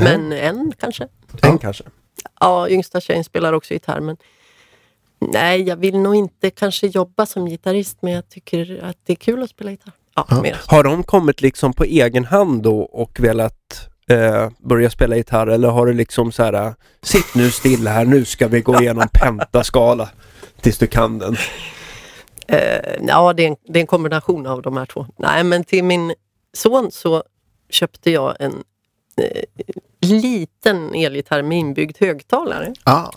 [0.00, 1.08] men en kanske.
[1.42, 1.84] En kanske.
[2.40, 4.16] Ja, yngsta tjejen spelar också gitarr men
[5.32, 9.16] Nej, jag vill nog inte kanske jobba som gitarrist men jag tycker att det är
[9.16, 9.92] kul att spela gitarr.
[10.14, 10.56] Ja, Ja.
[10.66, 15.68] Har de kommit liksom på egen hand då och velat eh, börja spela gitarr eller
[15.68, 20.08] har du liksom så här Sitt nu stilla här, nu ska vi gå igenom pentaskala
[20.60, 21.36] tills du kan den.
[22.48, 25.06] Eh, ja, det är, en, det är en kombination av de här två.
[25.16, 26.14] Nej, men till min
[26.52, 27.22] son så
[27.70, 28.62] köpte jag en
[29.16, 29.42] eh,
[30.00, 32.74] liten elgitarr med inbyggd högtalare.
[32.84, 33.10] Ah,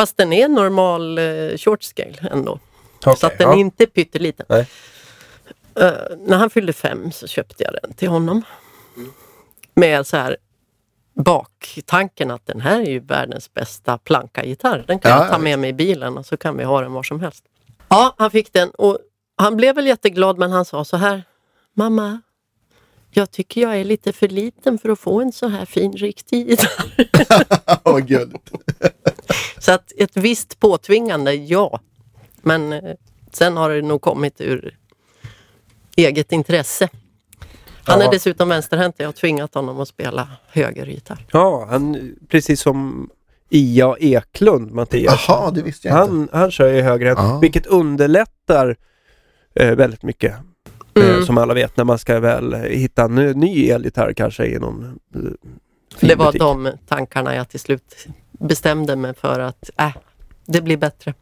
[0.00, 2.58] Fast den är normal eh, short scale ändå.
[2.98, 3.54] Okej, så att den ja.
[3.54, 4.46] är inte pytteliten.
[4.48, 4.66] Nej.
[5.74, 8.42] Eh, när han fyllde fem så köpte jag den till honom.
[9.74, 10.36] Med så här
[11.14, 14.84] baktanken att den här är ju världens bästa planka-gitarr.
[14.86, 16.92] Den kan Ja, jag ta med mig i bilen och så kan vi ha den
[16.92, 17.44] var som helst.
[17.88, 18.98] Ja, han fick den och
[19.36, 21.22] han blev väl jätteglad men han sa så här.
[21.74, 22.20] Mamma,
[23.10, 26.50] jag tycker jag är lite för liten för att få en så här fin riktig
[26.50, 27.08] gitarr.
[27.84, 28.50] vad gulligt.
[29.58, 31.80] Så att ett visst påtvingande, ja.
[32.42, 32.80] Men eh,
[33.32, 34.76] sen har det nog kommit ur
[35.96, 36.88] eget intresse.
[37.84, 38.06] Han Ja.
[38.06, 38.94] är dessutom vänsterhänt.
[38.98, 41.26] Jag har tvingat honom att spela högergitarr.
[41.32, 43.10] Ja, han, precis som
[43.50, 45.24] Ia Eklund, Mattias.
[45.28, 46.10] Jaha, det visste jag inte.
[46.14, 47.38] Han, han kör ju högerhänt, Ja.
[47.38, 48.76] vilket underlättar
[49.54, 50.34] eh, väldigt mycket.
[50.94, 51.26] Eh, Mm.
[51.26, 54.84] som alla vet när man ska väl hitta en ny, ny elgitarr kanske i någon
[54.84, 55.20] eh,
[55.96, 56.40] fin Det var butik.
[56.40, 58.06] de tankarna jag till slut
[58.40, 59.90] bestämde mig för att äh,
[60.46, 61.14] det blir bättre.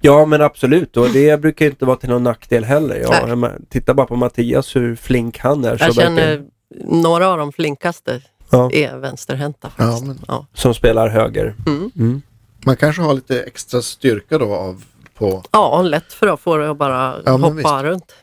[0.00, 2.96] Ja men absolut och det brukar inte vara till någon nackdel heller.
[3.02, 5.76] Ja, titta bara på Mattias hur flink han är.
[5.80, 6.44] Jag så känner
[6.84, 9.70] några av de flinkaste ja, är vänsterhänta.
[9.76, 10.46] Ja, men Ja.
[10.54, 11.54] som spelar höger.
[11.66, 11.90] Mm.
[11.96, 12.22] Mm.
[12.66, 14.84] man kanske har lite extra styrka då av
[15.14, 15.42] på...
[15.50, 17.68] ja, lätt för att få det att bara Ja, hoppa visst.
[17.82, 18.14] runt.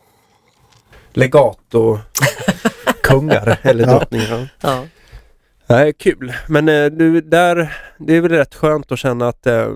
[1.14, 2.00] Legato
[3.04, 3.92] kungar eller Ja.
[3.92, 4.50] drottningar.
[4.62, 4.84] Ja.
[5.72, 6.34] Nej, kul.
[6.48, 9.68] Men eh, du, där, det är väl rätt skönt att känna att, eh,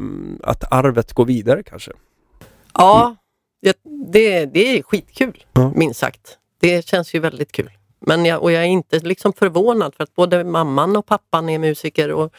[0.44, 1.92] att arvet går vidare kanske.
[2.74, 3.16] Ja,
[3.62, 3.78] det,
[4.12, 5.72] det, det är skitkul, Ja.
[5.76, 6.38] minst sagt.
[6.62, 7.72] Det känns ju väldigt kul.
[8.00, 11.60] Men jag, och jag är inte liksom förvånad för att både mamman och pappan är
[11.60, 12.34] musiker och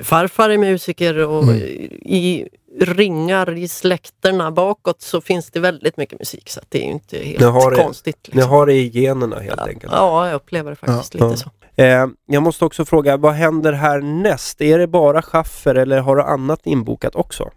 [0.00, 1.56] farfar är musiker och Mm.
[2.02, 2.48] i
[2.80, 7.18] ringar i släkterna bakåt så finns det väldigt mycket musik så det är ju inte
[7.18, 8.18] helt Ni har det- konstigt.
[8.28, 8.50] Ni Liksom.
[8.50, 9.92] har det i generna helt ja, enkelt.
[9.92, 11.28] ja, jag upplever det faktiskt Ja.
[11.28, 11.50] lite så.
[11.76, 14.60] Eh, jag måste också fråga, vad händer härnäst?
[14.60, 17.50] Är det bara schaffer eller har du annat inbokat också?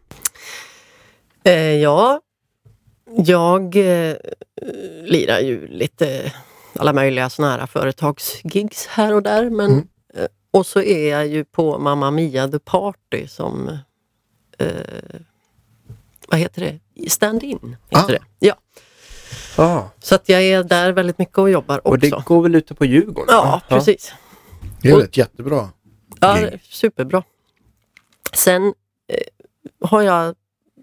[1.44, 2.22] Eh, ja,
[3.18, 4.16] jag eh,
[5.04, 6.34] lirar ju lite
[6.80, 9.50] alla möjliga såna här företagsgigs här och där.
[9.50, 9.88] Men, Mm.
[10.14, 13.78] eh, Och så är jag ju på Mamma Mia The Party som
[14.58, 14.68] eh,
[16.28, 17.10] vad heter det?
[17.10, 18.08] Stand-in heter Ah.
[18.08, 18.20] det.
[18.40, 18.56] Ja.
[19.58, 21.90] Ah, Så att jag är där väldigt mycket och jobbar också.
[21.90, 23.36] och det går väl ute på Djurgården?
[23.36, 24.14] Ja, precis.
[24.82, 25.70] Det är ett jättebra.
[26.20, 26.60] Ja, gig.
[26.64, 27.24] superbra.
[28.34, 28.66] Sen
[29.08, 29.18] eh,
[29.90, 30.36] har jag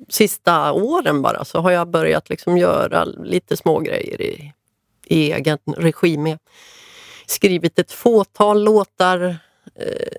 [0.09, 4.53] sista åren bara så har jag börjat liksom göra lite små grejer i,
[5.07, 6.39] i egen regi med.
[7.27, 9.37] Skrivit ett fåtal låtar.
[9.75, 10.13] Eh,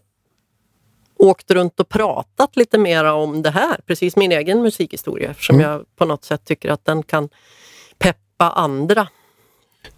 [1.18, 5.70] åkt runt och pratat lite mera om det här, precis min egen musikhistoria eftersom Mm.
[5.72, 7.30] jag på något sätt tycker att den kan
[8.44, 9.08] peppa andra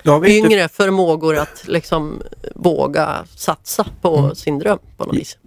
[0.04, 2.22] vi inte yngre förmågor att liksom
[2.56, 4.36] våga satsa på Mm.
[4.36, 5.38] sin dröm på något vis.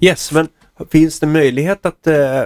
[0.00, 0.48] Yes, men
[0.90, 2.42] finns det möjlighet att eh,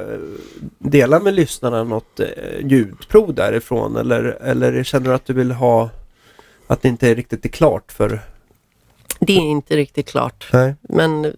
[0.78, 2.26] dela med lyssnarna något eh,
[2.62, 5.90] ljudprov därifrån eller, eller känner du att du vill ha
[6.66, 8.20] att det inte är riktigt är klart för...
[9.20, 10.48] Det är inte riktigt klart.
[10.52, 10.74] Nej.
[10.82, 11.32] Men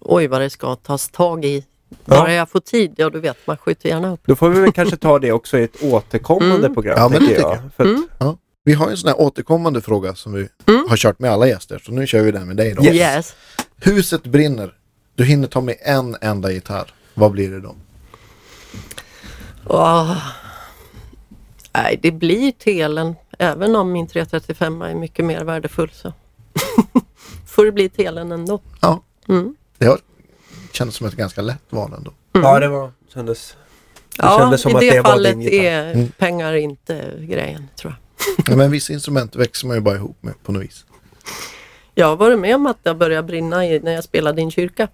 [0.00, 1.64] oj vad det ska tas tag i.
[1.90, 1.96] Ja.
[2.04, 4.20] Bara jag får tid, ja du vet, man skjuter gärna upp.
[4.26, 6.74] Då får vi väl kanske ta det också i ett återkommande Mm.
[6.74, 7.58] program Ja, men det jag.
[7.76, 8.36] För att, Mm.
[8.64, 10.86] Vi har en sån här återkommande fråga som vi Mm.
[10.88, 11.78] har kört med alla gäster.
[11.86, 12.84] Så nu kör vi den med dig då.
[12.84, 13.34] Yes.
[13.76, 14.74] Huset brinner.
[15.14, 16.94] Du hinner ta med en enda gitarr.
[17.14, 17.74] Vad blir det då?
[19.66, 20.16] Åh.
[21.74, 23.14] Nej, det blir telen.
[23.38, 26.12] Även om min 335 är mycket mer värdefull så
[27.46, 28.60] får det bli telen ändå.
[28.80, 29.54] Ja, Mm.
[29.78, 29.98] det har
[30.72, 32.12] kändes som ett ganska lätt val ändå.
[32.32, 33.56] Ja, det var, kändes...
[34.16, 36.08] Det Ja, kändes som i att det det var fallet din är Mm.
[36.18, 37.94] pengar inte grejen, tror
[38.46, 38.52] jag.
[38.52, 40.84] Ja, Men vissa instrument växer man ju bara ihop med på något vis.
[41.94, 44.50] Jag har varit med om att det började brinna i, när jag spelade i en
[44.50, 44.88] kyrka.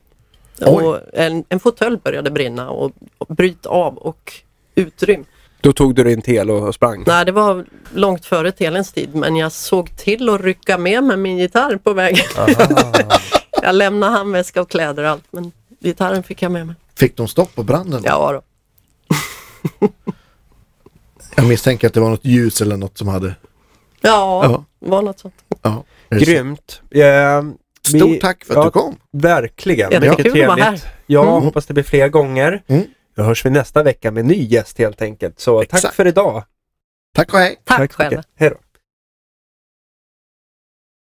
[0.60, 0.66] Oj.
[0.84, 4.32] Och en, en fåtölj började brinna och, och bryta av och
[4.74, 5.24] utrym.
[5.60, 7.04] Då tog du din tel och sprang?
[7.06, 7.64] Nej, det var
[7.94, 11.92] långt före telens tid men jag såg till att rycka med mig min gitarr på
[11.92, 12.24] vägen.
[13.62, 16.76] Jag lämnade handväska och kläder och allt men gitarren fick jag med mig.
[16.94, 18.02] Fick de stopp på branden?
[18.04, 18.42] Ja då.
[21.36, 23.34] Jag misstänker att det var något ljus eller något som hade...
[24.00, 24.64] Ja, Ja.
[24.78, 25.34] var något sånt.
[25.62, 26.16] Ja, det.
[26.18, 26.82] Grymt.
[26.90, 28.96] Vi- Stort tack för att ja, du kom.
[29.12, 29.90] Verkligen.
[29.92, 30.86] Jättekul Mycket att vara trevligt.
[31.06, 31.42] Ja, Mm.
[31.44, 32.62] hoppas det blir fler gånger.
[32.66, 32.84] Mm.
[33.16, 35.40] Då hörs vi nästa vecka med ny gäst helt enkelt.
[35.40, 35.94] Så tack Exakt.
[35.94, 36.44] för idag.
[37.14, 37.56] Tack och hej.
[37.64, 37.96] Tack, så mycket.
[37.96, 38.22] själva.
[38.36, 38.56] Hej då.